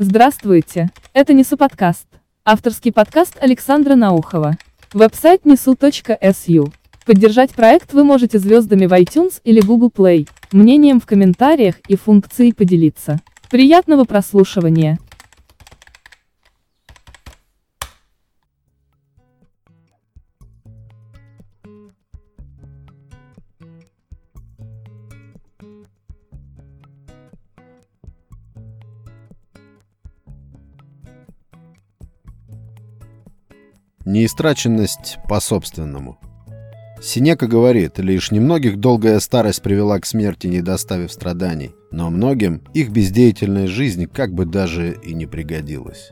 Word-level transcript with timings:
Здравствуйте, 0.00 0.90
это 1.12 1.34
Несу 1.34 1.56
подкаст. 1.56 2.06
Авторский 2.44 2.92
подкаст 2.92 3.36
Александра 3.40 3.96
Наухова. 3.96 4.56
Веб-сайт 4.92 5.42
nesu.su. 5.42 6.72
Поддержать 7.04 7.50
проект 7.50 7.92
вы 7.92 8.04
можете 8.04 8.38
звездами 8.38 8.86
в 8.86 8.92
iTunes 8.92 9.40
или 9.42 9.60
Google 9.60 9.90
Play, 9.90 10.28
мнением 10.52 11.00
в 11.00 11.06
комментариях 11.06 11.80
и 11.88 11.96
функцией 11.96 12.54
поделиться. 12.54 13.18
Приятного 13.50 14.04
прослушивания! 14.04 15.00
Неистраченность 34.08 35.18
по 35.28 35.38
собственному. 35.38 36.18
Синека 37.02 37.46
говорит, 37.46 37.98
лишь 37.98 38.30
немногих 38.30 38.80
долгая 38.80 39.20
старость 39.20 39.60
привела 39.60 40.00
к 40.00 40.06
смерти, 40.06 40.46
не 40.46 40.62
доставив 40.62 41.12
страданий, 41.12 41.72
но 41.90 42.08
многим 42.08 42.62
их 42.72 42.88
бездеятельная 42.88 43.66
жизнь 43.66 44.06
как 44.06 44.32
бы 44.32 44.46
даже 44.46 44.94
и 45.02 45.12
не 45.12 45.26
пригодилась. 45.26 46.08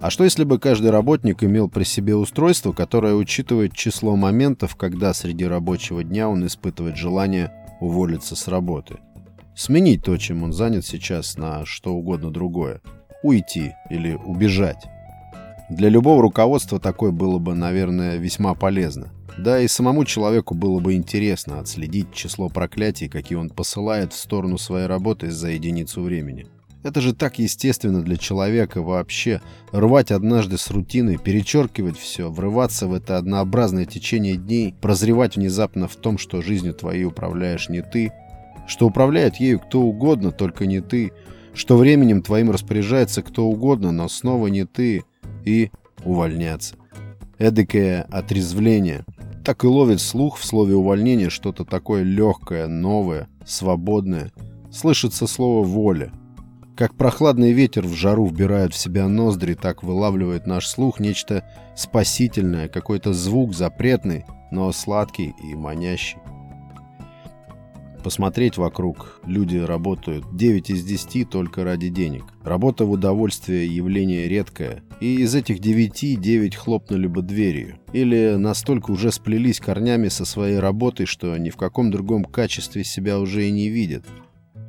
А 0.00 0.10
что 0.10 0.24
если 0.24 0.42
бы 0.42 0.58
каждый 0.58 0.90
работник 0.90 1.44
имел 1.44 1.68
при 1.68 1.84
себе 1.84 2.16
устройство, 2.16 2.72
которое 2.72 3.14
учитывает 3.14 3.74
число 3.74 4.16
моментов, 4.16 4.74
когда 4.74 5.14
среди 5.14 5.44
рабочего 5.44 6.02
дня 6.02 6.28
он 6.28 6.44
испытывает 6.48 6.96
желание 6.96 7.52
уволиться 7.78 8.34
с 8.34 8.48
работы? 8.48 8.96
Сменить 9.54 10.02
то, 10.02 10.16
чем 10.16 10.42
он 10.42 10.52
занят 10.52 10.84
сейчас, 10.84 11.38
на 11.38 11.64
что 11.64 11.94
угодно 11.94 12.32
другое. 12.32 12.80
Уйти 13.22 13.74
или 13.88 14.14
убежать. 14.14 14.84
Для 15.70 15.90
любого 15.90 16.22
руководства 16.22 16.80
такое 16.80 17.10
было 17.10 17.38
бы, 17.38 17.54
наверное, 17.54 18.16
весьма 18.16 18.54
полезно. 18.54 19.08
Да 19.36 19.60
и 19.60 19.68
самому 19.68 20.06
человеку 20.06 20.54
было 20.54 20.80
бы 20.80 20.94
интересно 20.94 21.60
отследить 21.60 22.12
число 22.12 22.48
проклятий, 22.48 23.08
какие 23.08 23.36
он 23.36 23.50
посылает 23.50 24.14
в 24.14 24.18
сторону 24.18 24.56
своей 24.56 24.86
работы 24.86 25.30
за 25.30 25.50
единицу 25.50 26.00
времени. 26.00 26.46
Это 26.82 27.02
же 27.02 27.14
так 27.14 27.38
естественно 27.38 28.02
для 28.02 28.16
человека 28.16 28.80
вообще. 28.80 29.42
Рвать 29.70 30.10
однажды 30.10 30.56
с 30.56 30.70
рутиной, 30.70 31.18
перечеркивать 31.18 31.98
все, 31.98 32.30
врываться 32.30 32.86
в 32.88 32.94
это 32.94 33.18
однообразное 33.18 33.84
течение 33.84 34.36
дней, 34.36 34.74
прозревать 34.80 35.36
внезапно 35.36 35.86
в 35.86 35.96
том, 35.96 36.16
что 36.16 36.40
жизнью 36.40 36.72
твоей 36.72 37.04
управляешь 37.04 37.68
не 37.68 37.82
ты, 37.82 38.10
что 38.66 38.86
управляет 38.86 39.36
ею 39.36 39.60
кто 39.60 39.82
угодно, 39.82 40.32
только 40.32 40.64
не 40.64 40.80
ты, 40.80 41.12
что 41.52 41.76
временем 41.76 42.22
твоим 42.22 42.50
распоряжается 42.50 43.22
кто 43.22 43.44
угодно, 43.44 43.92
но 43.92 44.08
снова 44.08 44.46
не 44.46 44.64
ты– 44.64 45.04
и 45.48 45.70
увольняться. 46.04 46.76
Эдакое 47.38 48.02
отрезвление. 48.10 49.04
Так 49.44 49.64
и 49.64 49.66
ловит 49.66 50.00
слух 50.00 50.38
в 50.38 50.44
слове 50.44 50.74
увольнение 50.74 51.30
что-то 51.30 51.64
такое 51.64 52.02
легкое, 52.02 52.66
новое, 52.66 53.28
свободное. 53.46 54.30
Слышится 54.70 55.26
слово 55.26 55.64
«воля». 55.64 56.12
Как 56.76 56.94
прохладный 56.94 57.52
ветер 57.52 57.84
в 57.86 57.94
жару 57.94 58.26
вбирает 58.26 58.72
в 58.72 58.76
себя 58.76 59.08
ноздри, 59.08 59.54
так 59.54 59.82
вылавливает 59.82 60.46
наш 60.46 60.66
слух 60.68 61.00
нечто 61.00 61.44
спасительное, 61.74 62.68
какой-то 62.68 63.12
звук 63.12 63.52
запретный, 63.52 64.24
но 64.52 64.70
сладкий 64.70 65.34
и 65.42 65.56
манящий 65.56 66.18
посмотреть 68.02 68.56
вокруг. 68.56 69.20
Люди 69.26 69.56
работают 69.56 70.24
9 70.36 70.70
из 70.70 70.84
10 70.84 71.28
только 71.28 71.64
ради 71.64 71.88
денег. 71.88 72.24
Работа 72.42 72.84
в 72.84 72.90
удовольствие 72.90 73.66
явление 73.66 74.28
редкое. 74.28 74.82
И 75.00 75.16
из 75.16 75.34
этих 75.34 75.58
9 75.58 76.20
9 76.20 76.56
хлопнули 76.56 77.06
бы 77.06 77.22
дверью. 77.22 77.78
Или 77.92 78.36
настолько 78.36 78.90
уже 78.90 79.12
сплелись 79.12 79.60
корнями 79.60 80.08
со 80.08 80.24
своей 80.24 80.58
работой, 80.58 81.06
что 81.06 81.36
ни 81.36 81.50
в 81.50 81.56
каком 81.56 81.90
другом 81.90 82.24
качестве 82.24 82.84
себя 82.84 83.18
уже 83.18 83.46
и 83.46 83.50
не 83.50 83.68
видят. 83.68 84.04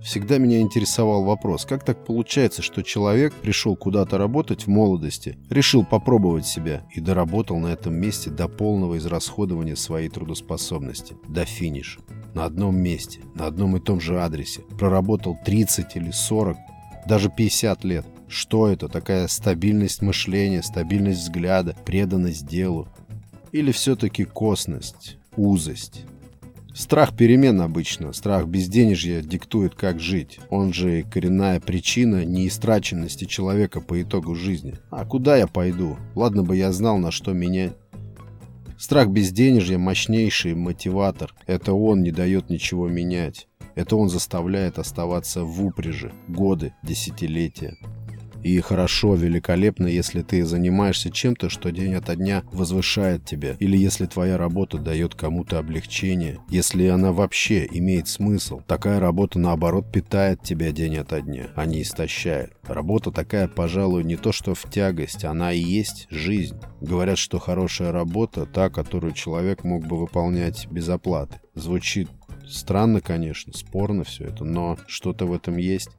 Всегда 0.03 0.37
меня 0.37 0.61
интересовал 0.61 1.23
вопрос, 1.23 1.65
как 1.65 1.83
так 1.83 2.05
получается, 2.05 2.61
что 2.61 2.83
человек 2.83 3.33
пришел 3.33 3.75
куда-то 3.75 4.17
работать 4.17 4.63
в 4.63 4.67
молодости, 4.67 5.37
решил 5.49 5.85
попробовать 5.85 6.45
себя 6.45 6.83
и 6.95 7.01
доработал 7.01 7.57
на 7.57 7.67
этом 7.67 7.95
месте 7.95 8.29
до 8.29 8.47
полного 8.47 8.97
израсходования 8.97 9.75
своей 9.75 10.09
трудоспособности, 10.09 11.17
до 11.27 11.45
финиша 11.45 11.99
на 12.33 12.45
одном 12.45 12.77
месте, 12.77 13.21
на 13.35 13.47
одном 13.47 13.75
и 13.75 13.79
том 13.79 13.99
же 13.99 14.21
адресе, 14.21 14.61
проработал 14.77 15.37
30 15.45 15.95
или 15.95 16.11
40, 16.11 16.57
даже 17.05 17.29
50 17.29 17.83
лет. 17.83 18.05
Что 18.27 18.67
это? 18.67 18.87
Такая 18.87 19.27
стабильность 19.27 20.01
мышления, 20.01 20.61
стабильность 20.61 21.21
взгляда, 21.21 21.75
преданность 21.85 22.45
делу? 22.45 22.87
Или 23.51 23.71
все-таки 23.71 24.25
косность, 24.25 25.17
узость? 25.35 26.05
Страх 26.73 27.15
перемен 27.15 27.61
обычно, 27.61 28.13
страх 28.13 28.47
безденежья 28.47 29.21
диктует, 29.21 29.75
как 29.75 29.99
жить. 29.99 30.39
Он 30.49 30.71
же 30.71 31.03
коренная 31.03 31.59
причина 31.59 32.23
неистраченности 32.23 33.25
человека 33.25 33.81
по 33.81 34.01
итогу 34.01 34.35
жизни. 34.35 34.75
А 34.91 35.05
куда 35.05 35.35
я 35.35 35.47
пойду? 35.47 35.97
Ладно 36.15 36.43
бы 36.43 36.55
я 36.55 36.71
знал, 36.71 36.97
на 36.97 37.11
что 37.11 37.33
менять. 37.33 37.73
Страх 38.77 39.09
безденежья– 39.09 39.77
мощнейший 39.79 40.55
мотиватор. 40.55 41.33
Это 41.47 41.73
он 41.73 42.01
не 42.01 42.11
дает 42.11 42.49
ничего 42.49 42.87
менять. 42.87 43.47
Это 43.75 43.95
он 43.95 44.09
заставляет 44.09 44.79
оставаться 44.79 45.43
в 45.43 45.65
упряжи 45.65 46.13
годы, 46.27 46.73
десятилетия. 46.83 47.77
И 48.43 48.59
хорошо, 48.61 49.15
великолепно, 49.15 49.87
если 49.87 50.21
ты 50.21 50.45
занимаешься 50.45 51.11
чем-то, 51.11 51.49
что 51.49 51.71
день 51.71 51.95
ото 51.95 52.15
дня 52.15 52.43
возвышает 52.51 53.25
тебя, 53.25 53.55
или 53.59 53.77
если 53.77 54.05
твоя 54.05 54.37
работа 54.37 54.77
дает 54.77 55.15
кому-то 55.15 55.59
облегчение, 55.59 56.39
если 56.49 56.87
она 56.87 57.11
вообще 57.11 57.67
имеет 57.71 58.07
смысл. 58.07 58.61
Такая 58.67 58.99
работа, 58.99 59.39
наоборот, 59.39 59.91
питает 59.91 60.41
тебя 60.41 60.71
день 60.71 60.97
ото 60.97 61.21
дня, 61.21 61.47
а 61.55 61.65
не 61.65 61.81
истощает. 61.81 62.53
Работа 62.63 63.11
такая, 63.11 63.47
пожалуй, 63.47 64.03
не 64.03 64.15
то 64.15 64.31
что 64.31 64.53
в 64.53 64.69
тягость, 64.69 65.25
она 65.25 65.51
и 65.51 65.59
есть 65.59 66.07
жизнь. 66.09 66.57
Говорят, 66.81 67.17
что 67.17 67.39
хорошая 67.39 67.91
работа– 67.91 68.45
та, 68.53 68.69
которую 68.69 69.13
человек 69.13 69.63
мог 69.63 69.85
бы 69.85 69.97
выполнять 69.97 70.67
без 70.67 70.89
оплаты. 70.89 71.39
Звучит 71.55 72.09
Странно, 72.49 72.99
конечно, 72.99 73.53
спорно 73.53 74.03
все 74.03 74.25
это, 74.25 74.43
но 74.43 74.77
что-то 74.87 75.27
в 75.27 75.33
этом 75.33 75.57
есть. 75.57 75.91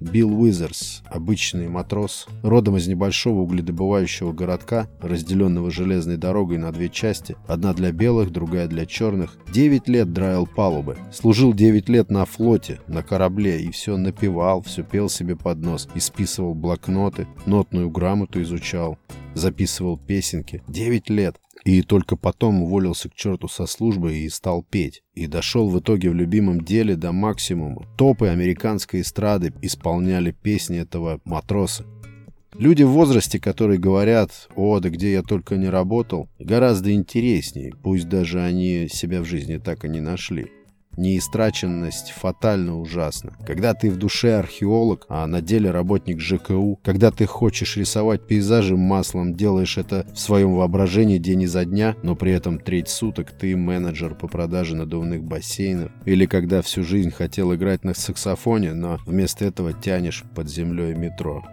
Билл 0.00 0.40
Уизерс, 0.40 1.02
обычный 1.06 1.68
матрос, 1.68 2.26
родом 2.42 2.78
из 2.78 2.88
небольшого 2.88 3.40
угледобывающего 3.40 4.32
городка, 4.32 4.88
разделенного 5.00 5.70
железной 5.70 6.16
дорогой 6.16 6.56
на 6.56 6.72
две 6.72 6.88
части, 6.88 7.36
одна 7.46 7.74
для 7.74 7.92
белых, 7.92 8.30
другая 8.30 8.66
для 8.66 8.86
черных, 8.86 9.36
9 9.52 9.88
лет 9.88 10.12
драил 10.12 10.46
палубы, 10.46 10.96
служил 11.12 11.52
9 11.52 11.88
лет 11.90 12.10
на 12.10 12.24
флоте, 12.24 12.80
на 12.86 13.02
корабле, 13.02 13.60
и 13.60 13.70
все 13.70 13.98
напевал, 13.98 14.62
все 14.62 14.82
пел 14.82 15.10
себе 15.10 15.36
под 15.36 15.58
нос, 15.58 15.88
исписывал 15.94 16.54
блокноты, 16.54 17.26
нотную 17.44 17.90
грамоту 17.90 18.40
изучал, 18.42 18.98
записывал 19.34 19.98
песенки. 19.98 20.62
9 20.66 21.10
лет. 21.10 21.36
И 21.64 21.82
только 21.82 22.16
потом 22.16 22.62
уволился 22.62 23.08
к 23.08 23.14
черту 23.14 23.48
со 23.48 23.66
службы 23.66 24.16
и 24.16 24.28
стал 24.28 24.62
петь. 24.62 25.02
И 25.14 25.26
дошел 25.26 25.68
в 25.68 25.78
итоге 25.78 26.10
в 26.10 26.14
любимом 26.14 26.60
деле 26.60 26.96
до 26.96 27.12
максимума. 27.12 27.86
Топы 27.96 28.28
американской 28.28 29.02
эстрады 29.02 29.52
исполняли 29.62 30.30
песни 30.32 30.78
этого 30.78 31.20
матроса. 31.24 31.84
Люди 32.54 32.82
в 32.82 32.90
возрасте, 32.90 33.38
которые 33.38 33.78
говорят 33.78 34.48
«О, 34.56 34.80
да 34.80 34.90
где 34.90 35.12
я 35.12 35.22
только 35.22 35.56
не 35.56 35.68
работал», 35.68 36.28
гораздо 36.38 36.92
интереснее, 36.92 37.72
пусть 37.82 38.08
даже 38.08 38.42
они 38.42 38.88
себя 38.90 39.22
в 39.22 39.24
жизни 39.24 39.56
так 39.58 39.84
и 39.84 39.88
не 39.88 40.00
нашли. 40.00 40.50
Неистраченность 40.96 42.10
фатально 42.10 42.78
ужасна. 42.78 43.36
Когда 43.46 43.74
ты 43.74 43.90
в 43.90 43.96
душе 43.96 44.34
археолог, 44.34 45.06
а 45.08 45.26
на 45.26 45.40
деле 45.40 45.70
работник 45.70 46.20
ЖКУ, 46.20 46.78
когда 46.82 47.10
ты 47.10 47.26
хочешь 47.26 47.76
рисовать 47.76 48.26
пейзажи 48.26 48.76
маслом, 48.76 49.34
делаешь 49.34 49.78
это 49.78 50.06
в 50.12 50.18
своем 50.18 50.54
воображении 50.54 51.18
день 51.18 51.42
изо 51.42 51.64
дня, 51.64 51.96
но 52.02 52.16
при 52.16 52.32
этом 52.32 52.58
треть 52.58 52.88
суток 52.88 53.30
ты 53.32 53.56
менеджер 53.56 54.14
по 54.14 54.28
продаже 54.28 54.76
надувных 54.76 55.22
бассейнов. 55.22 55.92
Или 56.04 56.26
когда 56.26 56.62
всю 56.62 56.82
жизнь 56.82 57.10
хотел 57.10 57.54
играть 57.54 57.84
на 57.84 57.94
саксофоне, 57.94 58.74
но 58.74 58.98
вместо 59.06 59.44
этого 59.44 59.72
тянешь 59.72 60.24
под 60.34 60.48
землей 60.48 60.94
метро. 60.94 61.44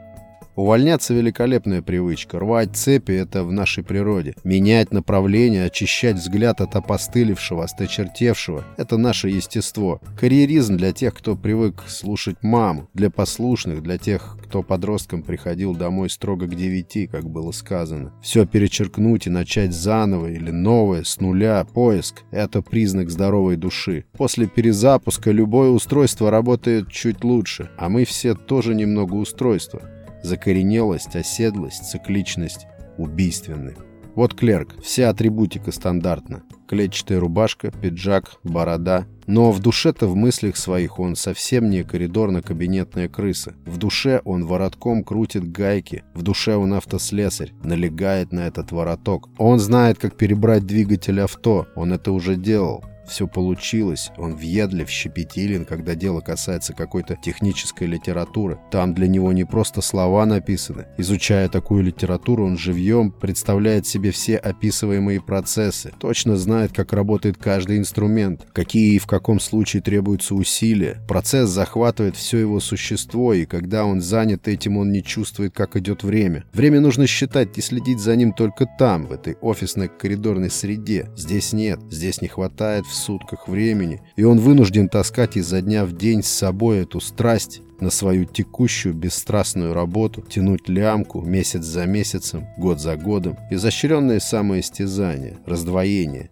Увольняться– 0.57 1.13
великолепная 1.15 1.83
привычка. 1.83 2.39
Рвать 2.39 2.75
цепи– 2.75 3.12
это 3.13 3.44
в 3.44 3.51
нашей 3.51 3.83
природе. 3.83 4.33
Менять 4.44 4.92
направление, 4.92 5.65
очищать 5.65 6.15
взгляд 6.15 6.62
от 6.62 6.75
опостылевшего, 6.75 7.63
осточертевшего– 7.63 8.65
это 8.77 8.98
наше 8.98 9.30
естество. 9.30 10.01
Карьеризм 10.19 10.75
для 10.75 10.94
тех, 10.94 11.13
кто 11.13 11.36
привык 11.36 11.83
слушать 11.86 12.38
маму, 12.42 12.89
для 12.95 13.12
послушных, 13.12 13.83
для 13.83 14.00
тех, 14.00 14.36
кто 14.45 14.63
подростком 14.63 15.21
приходил 15.21 15.75
домой 15.75 16.09
строго 16.09 16.48
к 16.48 16.56
девяти, 16.56 17.06
как 17.06 17.30
было 17.30 17.51
сказано. 17.51 18.12
Все 18.24 18.48
перечеркнуть 18.48 19.27
и 19.27 19.30
начать 19.30 19.74
заново 19.74 20.31
или 20.31 20.50
новое, 20.50 21.04
с 21.04 21.19
нуля, 21.19 21.63
поиск– 21.71 22.24
это 22.31 22.63
признак 22.63 23.12
здоровой 23.12 23.57
души. 23.57 24.06
После 24.13 24.48
перезапуска 24.48 25.30
любое 25.30 25.69
устройство 25.69 26.31
работает 26.31 26.89
чуть 26.89 27.24
лучше, 27.24 27.69
а 27.77 27.89
мы 27.89 28.06
все 28.06 28.33
тоже 28.33 28.74
немного 28.74 29.13
устройства. 29.13 29.83
Закоренелость, 30.24 31.16
оседлость, 31.16 31.90
цикличность 31.90 32.68
убийственны. 32.98 33.75
Вот 34.18 34.34
клерк, 34.34 34.75
вся 34.81 35.10
атрибутика 35.10 35.72
стандартна. 35.72 36.42
Клетчатая 36.68 37.19
рубашка, 37.19 37.69
пиджак, 37.69 38.40
борода. 38.44 39.06
Но 39.28 39.52
в 39.52 39.60
душе-то 39.60 40.08
в 40.08 40.16
мыслях 40.16 40.58
своих 40.58 41.00
он 41.00 41.16
совсем 41.16 41.69
не 41.69 41.84
коридорно-кабинетная 41.84 43.10
крыса. 43.10 43.54
В 43.68 43.78
душе 43.78 44.22
он 44.25 44.46
воротком 44.48 45.04
крутит 45.04 45.52
гайки. 45.52 46.04
В 46.16 46.24
душе 46.24 46.56
он 46.56 46.74
автослесарь, 46.74 47.54
налегает 47.64 48.31
на 48.31 48.48
этот 48.48 48.72
вороток. 48.72 49.30
Он 49.38 49.60
знает, 49.60 50.00
как 50.00 50.18
перебрать 50.18 50.66
двигатель 50.66 51.22
авто. 51.22 51.68
Он 51.75 51.94
это 51.94 52.12
уже 52.12 52.36
делал. 52.38 52.84
Все 53.07 53.27
получилось. 53.27 54.12
Он 54.18 54.36
въедлив, 54.36 54.89
щепетилен, 54.89 55.65
когда 55.65 55.95
дело 55.95 56.21
касается 56.21 56.74
какой-то 56.74 57.15
технической 57.15 57.88
литературы. 57.88 58.59
Там 58.71 58.94
для 58.94 59.07
него 59.07 59.31
не 59.31 59.45
просто 59.45 59.81
слова 59.81 60.25
написаны. 60.25 60.86
Изучая 60.98 61.50
такую 61.50 61.83
литературу, 61.83 62.45
он 62.45 62.57
живьем 62.57 63.12
представляет 63.12 63.88
себе 63.88 64.12
все 64.12 64.38
описываемые 64.38 65.21
процессы. 65.21 65.94
Точно 66.00 66.38
знает, 66.38 66.74
как 66.74 66.94
работает 66.94 67.38
каждый 67.38 67.77
инструмент, 67.77 68.45
какие 68.54 68.95
и 68.95 69.00
в 69.00 69.07
каком 69.07 69.39
случае 69.39 69.81
требуются 69.81 70.36
усилия. 70.36 71.01
Процесс 71.07 71.50
захватывает 71.50 72.15
все 72.15 72.39
его 72.39 72.59
существо, 72.59 73.33
и 73.33 73.45
когда 73.45 73.86
он 73.86 74.01
занят 74.01 74.48
этим, 74.48 74.77
он 74.77 74.92
не 74.92 75.04
чувствует, 75.04 75.54
как 75.54 75.75
идет 75.77 76.04
время. 76.04 76.45
Время 76.54 76.81
нужно 76.81 77.07
считать 77.07 77.57
и 77.57 77.62
следить 77.62 78.00
за 78.00 78.15
ним 78.15 78.33
только 78.33 78.68
там, 78.77 79.06
в 79.06 79.12
этой 79.12 79.36
офисной 79.42 79.88
коридорной 79.88 80.50
среде. 80.50 81.09
Здесь 81.15 81.54
нет, 81.54 81.80
здесь 81.89 82.21
не 82.21 82.27
хватает 82.27 82.86
в 82.86 82.94
сутках 82.97 83.47
времени, 83.47 84.01
и 84.15 84.23
он 84.23 84.39
вынужден 84.39 84.89
таскать 84.89 85.38
изо 85.38 85.61
дня 85.61 85.85
в 85.85 85.95
день 85.95 86.23
с 86.23 86.27
собой 86.27 86.79
эту 86.79 86.99
страсть 86.99 87.61
на 87.79 87.89
свою 87.89 88.25
текущую 88.25 88.94
бесстрастную 88.94 89.73
работу, 89.73 90.21
тянуть 90.21 90.67
лямку 90.67 91.21
месяц 91.21 91.63
за 91.63 91.85
месяцем, 91.85 92.47
год 92.57 92.79
за 92.79 92.95
годом, 92.97 93.38
изощренное 93.51 94.19
самоистязание, 94.19 95.38
раздвоение, 95.45 96.29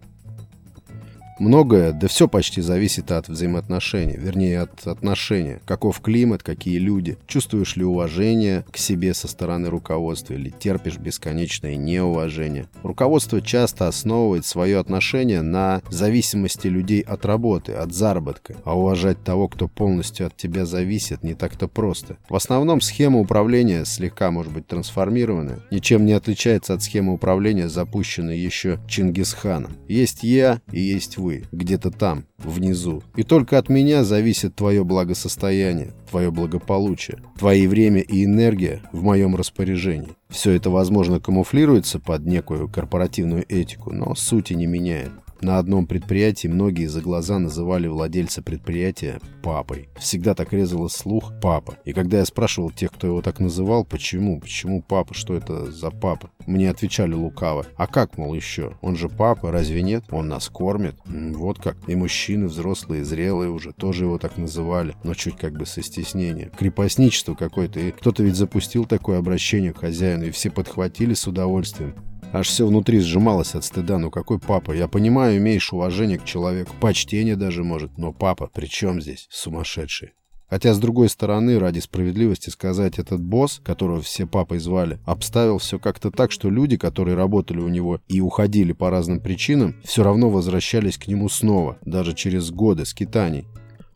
Многое, 1.38 1.92
да 1.92 2.08
все 2.08 2.28
почти 2.28 2.62
зависит 2.62 3.12
от 3.12 3.28
взаимоотношений, 3.28 4.16
вернее 4.16 4.62
от 4.62 4.86
отношения. 4.86 5.60
Каков 5.66 6.00
климат, 6.00 6.42
какие 6.42 6.78
люди. 6.78 7.18
Чувствуешь 7.26 7.76
ли 7.76 7.84
уважение 7.84 8.64
к 8.70 8.78
себе 8.78 9.12
со 9.12 9.28
стороны 9.28 9.68
руководства 9.68 10.32
или 10.32 10.48
терпишь 10.48 10.96
бесконечное 10.96 11.76
неуважение. 11.76 12.68
Руководство 12.82 13.42
часто 13.42 13.86
основывает 13.86 14.46
свое 14.46 14.78
отношение 14.78 15.42
на 15.42 15.82
зависимости 15.90 16.68
людей 16.68 17.02
от 17.02 17.26
работы, 17.26 17.72
от 17.72 17.92
заработка. 17.92 18.56
А 18.64 18.78
уважать 18.78 19.22
того, 19.22 19.48
кто 19.48 19.68
полностью 19.68 20.26
от 20.26 20.36
тебя 20.36 20.64
зависит, 20.64 21.22
не 21.22 21.34
так-то 21.34 21.68
просто. 21.68 22.16
В 22.30 22.34
основном 22.34 22.80
схема 22.80 23.20
управления 23.20 23.84
слегка 23.84 24.30
может 24.30 24.52
быть 24.52 24.66
трансформирована, 24.66 25.60
ничем 25.70 26.06
не 26.06 26.12
отличается 26.14 26.72
от 26.72 26.82
схемы 26.82 27.12
управления, 27.12 27.68
запущенной 27.68 28.38
еще 28.38 28.78
Чингисханом. 28.88 29.76
Есть 29.86 30.22
я 30.22 30.62
и 30.72 30.80
есть 30.80 31.18
вы 31.18 31.25
вы, 31.26 31.42
где-то 31.50 31.90
там, 31.90 32.24
внизу. 32.38 33.02
И 33.16 33.24
только 33.24 33.58
от 33.58 33.68
меня 33.68 34.04
зависит 34.04 34.54
твое 34.54 34.84
благосостояние, 34.84 35.92
твое 36.08 36.30
благополучие, 36.30 37.18
твои 37.36 37.66
время 37.66 38.00
и 38.00 38.24
энергия 38.24 38.80
в 38.92 39.02
моем 39.02 39.34
распоряжении. 39.34 40.16
Все 40.28 40.52
это, 40.52 40.70
возможно, 40.70 41.18
камуфлируется 41.18 41.98
под 41.98 42.26
некую 42.26 42.68
корпоративную 42.68 43.44
этику, 43.48 43.92
но 43.92 44.14
сути 44.14 44.52
не 44.52 44.66
меняет. 44.66 45.10
На 45.40 45.58
одном 45.58 45.86
предприятии 45.86 46.48
многие 46.48 46.86
за 46.86 47.00
глаза 47.00 47.38
называли 47.38 47.86
владельца 47.86 48.42
предприятия 48.42 49.20
папой. 49.42 49.88
Всегда 49.98 50.34
так 50.34 50.52
резало 50.52 50.88
слух 50.88 51.32
«папа». 51.42 51.76
И 51.84 51.92
когда 51.92 52.18
я 52.18 52.24
спрашивал 52.24 52.70
тех, 52.70 52.90
кто 52.92 53.06
его 53.06 53.22
так 53.22 53.38
называл, 53.38 53.84
почему, 53.84 54.40
почему 54.40 54.82
папа, 54.82 55.14
что 55.14 55.34
это 55.34 55.70
за 55.70 55.90
папа, 55.90 56.30
мне 56.46 56.70
отвечали 56.70 57.12
лукаво. 57.12 57.66
А 57.76 57.86
как, 57.86 58.16
мол, 58.16 58.34
еще? 58.34 58.76
Он 58.80 58.96
же 58.96 59.08
папа, 59.08 59.52
разве 59.52 59.82
нет? 59.82 60.04
Он 60.10 60.28
нас 60.28 60.48
кормит. 60.48 60.96
Вот 61.04 61.58
как. 61.58 61.76
И 61.86 61.94
мужчины, 61.94 62.46
взрослые, 62.46 63.04
зрелые 63.04 63.50
уже, 63.50 63.72
тоже 63.72 64.04
его 64.04 64.18
так 64.18 64.36
называли, 64.38 64.94
но 65.04 65.14
чуть 65.14 65.36
как 65.36 65.52
бы 65.52 65.66
со 65.66 65.82
стеснением. 65.82 66.50
Крепостничество 66.50 67.34
какое-то. 67.34 67.80
И 67.80 67.90
кто-то 67.90 68.22
ведь 68.22 68.36
запустил 68.36 68.86
такое 68.86 69.18
обращение 69.18 69.72
к 69.72 69.78
хозяину, 69.78 70.26
и 70.26 70.30
все 70.30 70.50
подхватили 70.50 71.14
с 71.14 71.26
удовольствием. 71.26 71.94
Аж 72.36 72.48
все 72.48 72.66
внутри 72.66 73.00
сжималось 73.00 73.54
от 73.54 73.64
стыда. 73.64 73.96
Ну 73.96 74.10
какой 74.10 74.38
папа? 74.38 74.72
Я 74.72 74.88
понимаю, 74.88 75.38
имеешь 75.38 75.72
уважение 75.72 76.18
к 76.18 76.24
человеку, 76.26 76.74
почтение 76.78 77.34
даже 77.34 77.64
может. 77.64 77.96
Но 77.96 78.12
папа, 78.12 78.50
при 78.52 78.66
чем 78.66 79.00
здесь? 79.00 79.26
Сумасшедший. 79.30 80.12
Хотя, 80.46 80.74
с 80.74 80.78
другой 80.78 81.08
стороны, 81.08 81.58
ради 81.58 81.78
справедливости 81.78 82.50
сказать, 82.50 82.98
этот 82.98 83.22
босс, 83.22 83.62
которого 83.64 84.02
все 84.02 84.26
папой 84.26 84.58
звали, 84.58 84.98
обставил 85.06 85.56
все 85.56 85.78
как-то 85.78 86.10
так, 86.10 86.30
что 86.30 86.50
люди, 86.50 86.76
которые 86.76 87.16
работали 87.16 87.60
у 87.60 87.68
него 87.68 88.00
и 88.06 88.20
уходили 88.20 88.72
по 88.72 88.90
разным 88.90 89.20
причинам, 89.20 89.74
все 89.82 90.02
равно 90.04 90.28
возвращались 90.28 90.98
к 90.98 91.06
нему 91.06 91.30
снова, 91.30 91.78
даже 91.86 92.12
через 92.12 92.50
годы 92.50 92.84
скитаний. 92.84 93.46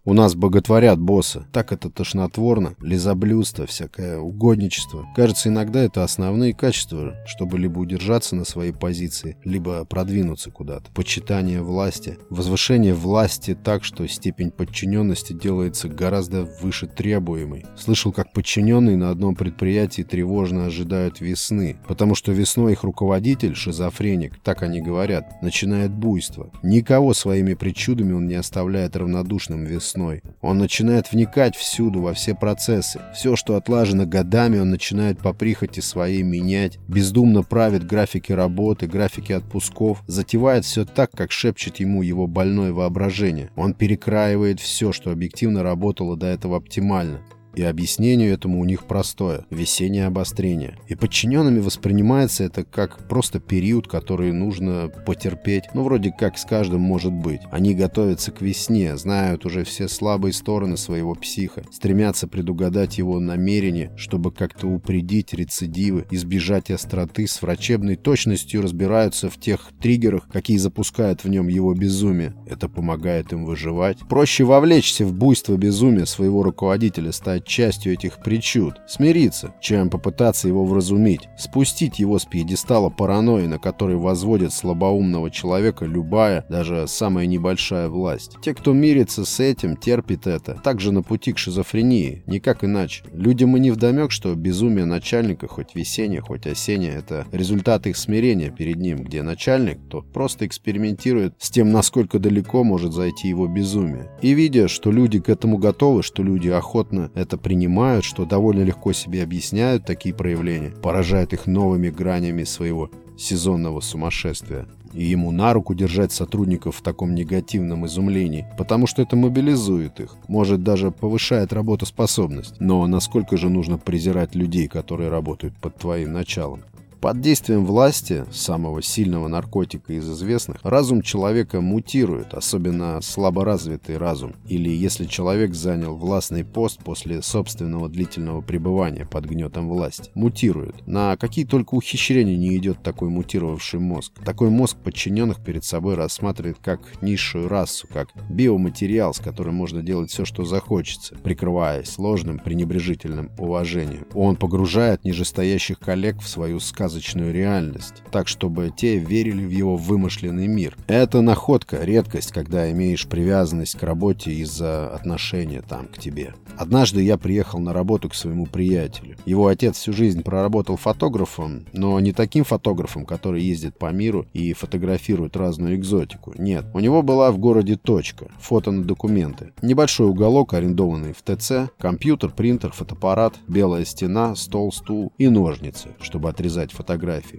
У 0.07 0.15
нас 0.15 0.35
боготворят 0.35 0.99
босса. 0.99 1.47
Так 1.53 1.73
это 1.73 1.91
тошнотворно, 1.91 2.75
лизоблюдство, 2.81 3.67
всякое 3.67 4.19
угодничество. 4.19 5.07
Кажется, 5.15 5.51
иногда 5.51 5.83
это 5.83 6.03
основные 6.03 6.55
качества, 6.55 7.17
чтобы 7.27 7.59
либо 7.59 7.81
удержаться 7.81 8.35
на 8.35 8.47
своей 8.47 8.73
позиции, 8.73 9.37
либо 9.45 9.85
продвинуться 9.85 10.51
куда-то. 10.51 10.91
Почитание 10.95 11.61
власти, 11.61 12.17
возвышение 12.31 12.95
власти 12.95 13.55
так, 13.55 13.85
что 13.85 14.09
степень 14.09 14.51
подчиненности 14.51 15.35
делается 15.35 15.87
гораздо 15.91 16.45
выше 16.63 16.87
требуемой. 16.87 17.67
Слышал, 17.77 18.11
как 18.11 18.33
подчиненные 18.33 18.97
на 18.97 19.11
одном 19.11 19.35
предприятии 19.35 20.01
тревожно 20.01 20.65
ожидают 20.65 21.21
весны, 21.21 21.77
потому 21.87 22.15
что 22.15 22.33
весной 22.33 22.73
их 22.73 22.85
руководитель, 22.85 23.55
шизофреник, 23.55 24.41
так 24.43 24.63
они 24.63 24.81
говорят, 24.81 25.43
начинает 25.43 25.91
буйство. 25.91 26.51
Никого 26.63 27.13
своими 27.13 27.53
причудами 27.53 28.15
он 28.15 28.29
не 28.29 28.37
оставляет 28.37 28.97
равнодушным 28.97 29.65
весной 29.65 29.90
весной. 29.91 30.23
Он 30.41 30.59
начинает 30.59 31.11
вникать 31.13 31.57
всюду, 31.57 32.01
во 32.01 32.15
все 32.15 32.35
процессы. 32.35 33.01
Все, 33.15 33.37
что 33.37 33.57
отлажено 33.57 34.07
годами, 34.07 34.59
он 34.59 34.71
начинает 34.71 35.19
по 35.19 35.33
прихоти 35.33 35.81
своей 35.81 36.23
менять. 36.23 36.79
Бездумно 36.89 37.43
правит 37.43 37.87
графики 37.87 38.33
работы, 38.33 38.87
графики 38.87 39.33
отпусков. 39.33 40.03
Затевает 40.07 40.65
все 40.65 40.85
так, 40.85 41.11
как 41.13 41.33
шепчет 41.33 41.79
ему 41.81 42.03
его 42.03 42.27
больное 42.27 42.73
воображение. 42.73 43.51
Он 43.57 43.75
перекраивает 43.75 44.61
все, 44.61 44.93
что 44.93 45.11
объективно 45.11 45.63
работало 45.63 46.17
до 46.17 46.27
этого 46.27 46.57
оптимально. 46.57 47.21
И 47.55 47.63
объяснение 47.63 48.31
этому 48.31 48.61
у 48.61 48.65
них 48.65 48.85
простое– 48.85 49.45
весеннее 49.51 50.07
обострение. 50.07 50.79
И 50.89 50.95
подчиненными 50.95 51.61
воспринимается 51.61 52.45
это 52.45 52.65
как 52.65 53.09
просто 53.09 53.41
период, 53.41 53.89
который 53.89 54.33
нужно 54.33 54.91
потерпеть. 55.07 55.65
Ну, 55.75 55.83
вроде 55.83 56.13
как 56.17 56.39
с 56.39 56.45
каждым 56.45 56.81
может 56.81 57.13
быть. 57.13 57.41
Они 57.51 57.75
готовятся 57.75 58.31
к 58.31 58.41
весне, 58.41 58.97
знают 58.97 59.45
уже 59.47 59.65
все 59.65 59.89
слабые 59.89 60.33
стороны 60.33 60.77
своего 60.77 61.15
психа, 61.15 61.65
стремятся 61.73 62.29
предугадать 62.29 62.99
его 62.99 63.19
намерения, 63.19 63.93
чтобы 63.97 64.31
как-то 64.33 64.67
упредить 64.69 65.35
рецидивы, 65.35 66.07
избежать 66.11 66.71
остроты, 66.71 67.27
с 67.27 67.43
врачебной 67.43 67.97
точностью 67.97 68.63
разбираются 68.63 69.29
в 69.29 69.39
тех 69.39 69.71
триггерах, 69.81 70.29
какие 70.29 70.57
запускают 70.57 71.25
в 71.25 71.29
нем 71.29 71.49
его 71.49 71.75
безумие. 71.75 72.35
Это 72.47 72.69
помогает 72.69 73.33
им 73.33 73.45
выживать. 73.45 73.99
Проще 74.09 74.45
вовлечься 74.45 75.05
в 75.05 75.13
буйство 75.13 75.57
безумия 75.57 76.07
своего 76.07 76.43
руководителя, 76.43 77.13
стать 77.13 77.40
стать 77.41 77.45
частью 77.47 77.93
этих 77.93 78.19
причуд, 78.19 78.81
смириться, 78.87 79.55
чем 79.61 79.91
попытаться 79.91 80.49
его 80.49 80.65
вразумить, 80.65 81.29
спустить 81.39 81.99
его 81.99 82.19
с 82.19 82.25
пьедестала 82.25 82.91
паранойи, 82.91 83.47
на 83.47 83.59
который 83.59 83.97
возводит 83.97 84.53
слабоумного 84.53 85.31
человека 85.31 85.87
любая, 85.87 86.45
даже 86.49 86.87
самая 86.87 87.27
небольшая 87.27 87.89
власть. 87.89 88.37
Те, 88.43 88.55
кто 88.55 88.73
мирится 88.73 89.25
с 89.25 89.41
этим, 89.41 89.77
терпит 89.77 90.27
это, 90.27 90.55
также 90.63 90.93
на 90.93 91.03
пути 91.03 91.33
к 91.33 91.39
шизофрении, 91.39 92.23
никак 92.27 92.65
иначе. 92.65 93.05
Людям 93.13 93.57
и 93.57 93.61
не 93.61 93.71
вдомек, 93.71 94.11
что 94.11 94.35
безумие 94.35 94.85
начальника, 94.85 95.49
хоть 95.49 95.75
весеннее, 95.75 96.21
хоть 96.21 96.47
осеннее, 96.47 96.93
это 96.93 97.27
результат 97.33 97.87
их 97.87 97.97
смирения 97.97 98.51
перед 98.51 98.77
ним, 98.77 98.99
где 98.99 99.23
начальник, 99.23 99.79
тот 99.89 100.13
просто 100.13 100.47
экспериментирует 100.47 101.35
с 101.39 101.51
тем, 101.51 101.73
насколько 101.73 102.19
далеко 102.19 102.65
может 102.65 102.93
зайти 102.93 103.29
его 103.29 103.47
безумие. 103.47 104.11
И 104.23 104.33
видя, 104.35 104.69
что 104.69 104.91
люди 104.91 105.21
к 105.21 105.29
этому 105.29 105.59
готовы, 105.59 106.03
что 106.03 106.23
люди 106.23 106.49
охотно 106.49 107.11
это 107.15 107.30
это 107.31 107.39
принимают, 107.39 108.05
что 108.05 108.25
довольно 108.25 108.65
легко 108.65 108.93
себе 108.93 109.23
объясняют 109.23 109.85
такие 109.85 110.13
проявления, 110.13 110.71
поражают 110.83 111.33
их 111.33 111.47
новыми 111.47 111.89
гранями 111.89 112.43
своего 112.43 112.91
сезонного 113.17 113.81
сумасшествия. 113.81 114.67
И 114.93 115.05
ему 115.05 115.31
на 115.31 115.53
руку 115.53 115.73
держать 115.73 116.11
сотрудников 116.11 116.75
в 116.75 116.83
таком 116.83 117.15
негативном 117.15 117.87
изумлении, 117.87 118.49
потому 118.59 118.89
что 118.89 119.03
это 119.03 119.15
мобилизует 119.15 120.01
их, 120.01 120.17
может 120.27 120.65
даже 120.65 120.91
повышает 120.91 121.53
работоспособность. 121.53 122.57
Но 122.59 122.85
насколько 122.89 123.37
же 123.37 123.49
нужно 123.49 123.79
презирать 123.79 124.35
людей, 124.35 124.67
которые 124.67 125.09
работают 125.09 125.55
под 125.55 125.77
твоим 125.77 126.13
началом? 126.13 126.65
Под 127.01 127.23
действием 127.23 127.65
власти, 127.65 128.27
самого 128.31 128.83
сильного 128.83 129.27
наркотика 129.27 129.95
из 129.95 130.07
известных, 130.07 130.59
разум 130.63 131.01
человека 131.01 131.63
мутирует, 131.63 132.35
особенно 132.35 133.01
слаборазвитый 133.01 133.97
разум, 133.97 134.35
или 134.47 134.69
если 134.69 135.07
человек 135.07 135.55
занял 135.55 135.97
властный 135.97 136.45
пост 136.45 136.85
после 136.85 137.23
собственного 137.23 137.89
длительного 137.89 138.43
пребывания 138.43 139.07
под 139.07 139.25
гнетом 139.25 139.71
власти. 139.71 140.11
Мутирует. 140.13 140.87
На 140.87 141.17
какие 141.17 141.47
только 141.47 141.75
ухищрения 141.75 142.37
не 142.37 142.55
идет 142.59 142.83
такой 142.83 143.09
мутировавший 143.09 143.81
мозг. 143.81 144.13
Такой 144.23 144.51
мозг 144.51 144.77
подчиненных 144.77 145.43
перед 145.43 145.65
собой 145.65 145.95
рассматривает 145.95 146.59
как 146.63 146.81
низшую 147.01 147.49
расу, 147.49 147.89
как 147.91 148.09
биоматериал, 148.29 149.15
с 149.15 149.21
которым 149.21 149.55
можно 149.55 149.83
делать 149.83 150.11
все, 150.11 150.27
что 150.27 150.45
захочется, 150.45 151.15
прикрываясь 151.15 151.89
сложным 151.89 152.39
пренебрежительным 152.39 153.31
уважением. 153.39 154.07
Он 154.13 154.37
погружает 154.37 155.03
нижестоящих 155.05 155.79
коллег 155.79 156.21
в 156.21 156.29
свою 156.29 156.61
сказку 156.61 156.90
сказочную 156.91 157.33
реальность, 157.33 158.03
так 158.11 158.27
чтобы 158.27 158.73
те 158.77 158.99
верили 158.99 159.45
в 159.45 159.51
его 159.51 159.77
вымышленный 159.77 160.49
мир. 160.49 160.77
Это 160.89 161.21
находка, 161.21 161.85
редкость, 161.85 162.33
когда 162.33 162.69
имеешь 162.73 163.07
привязанность 163.07 163.79
к 163.79 163.83
работе 163.85 164.33
из-за 164.33 164.93
отношения 164.93 165.63
там 165.63 165.87
к 165.87 165.99
тебе. 165.99 166.35
Однажды 166.57 167.03
я 167.03 167.17
приехал 167.17 167.61
на 167.61 167.73
работу 167.73 168.09
к 168.09 168.15
своему 168.15 168.47
приятелю. 168.47 169.17
Его 169.25 169.47
отец 169.47 169.77
всю 169.77 169.93
жизнь 169.93 170.23
проработал 170.23 170.77
фотографом, 170.77 171.65
но 171.73 172.01
не 172.01 172.13
таким 172.13 172.43
фотографом, 172.43 173.07
который 173.07 173.41
ездит 173.41 173.79
по 173.79 173.93
миру 173.93 174.27
и 174.33 174.53
фотографирует 174.53 175.37
разную 175.37 175.77
экзотику. 175.77 176.35
Нет, 176.39 176.65
у 176.75 176.81
него 176.81 177.03
была 177.03 177.31
в 177.31 177.39
городе 177.39 177.77
точка, 177.77 178.27
фото 178.41 178.73
на 178.73 178.83
документы. 178.83 179.53
Небольшой 179.63 180.09
уголок, 180.09 180.55
арендованный 180.55 181.15
в 181.15 181.23
ТЦ, 181.23 181.71
компьютер, 181.79 182.31
принтер, 182.31 182.73
фотоаппарат, 182.73 183.37
белая 183.47 183.85
стена, 183.85 184.35
стол, 184.35 184.73
стул 184.73 185.13
и 185.19 185.29
ножницы, 185.29 185.91
чтобы 186.01 186.29
отрезать 186.29 186.73
фотографии. 186.73 186.80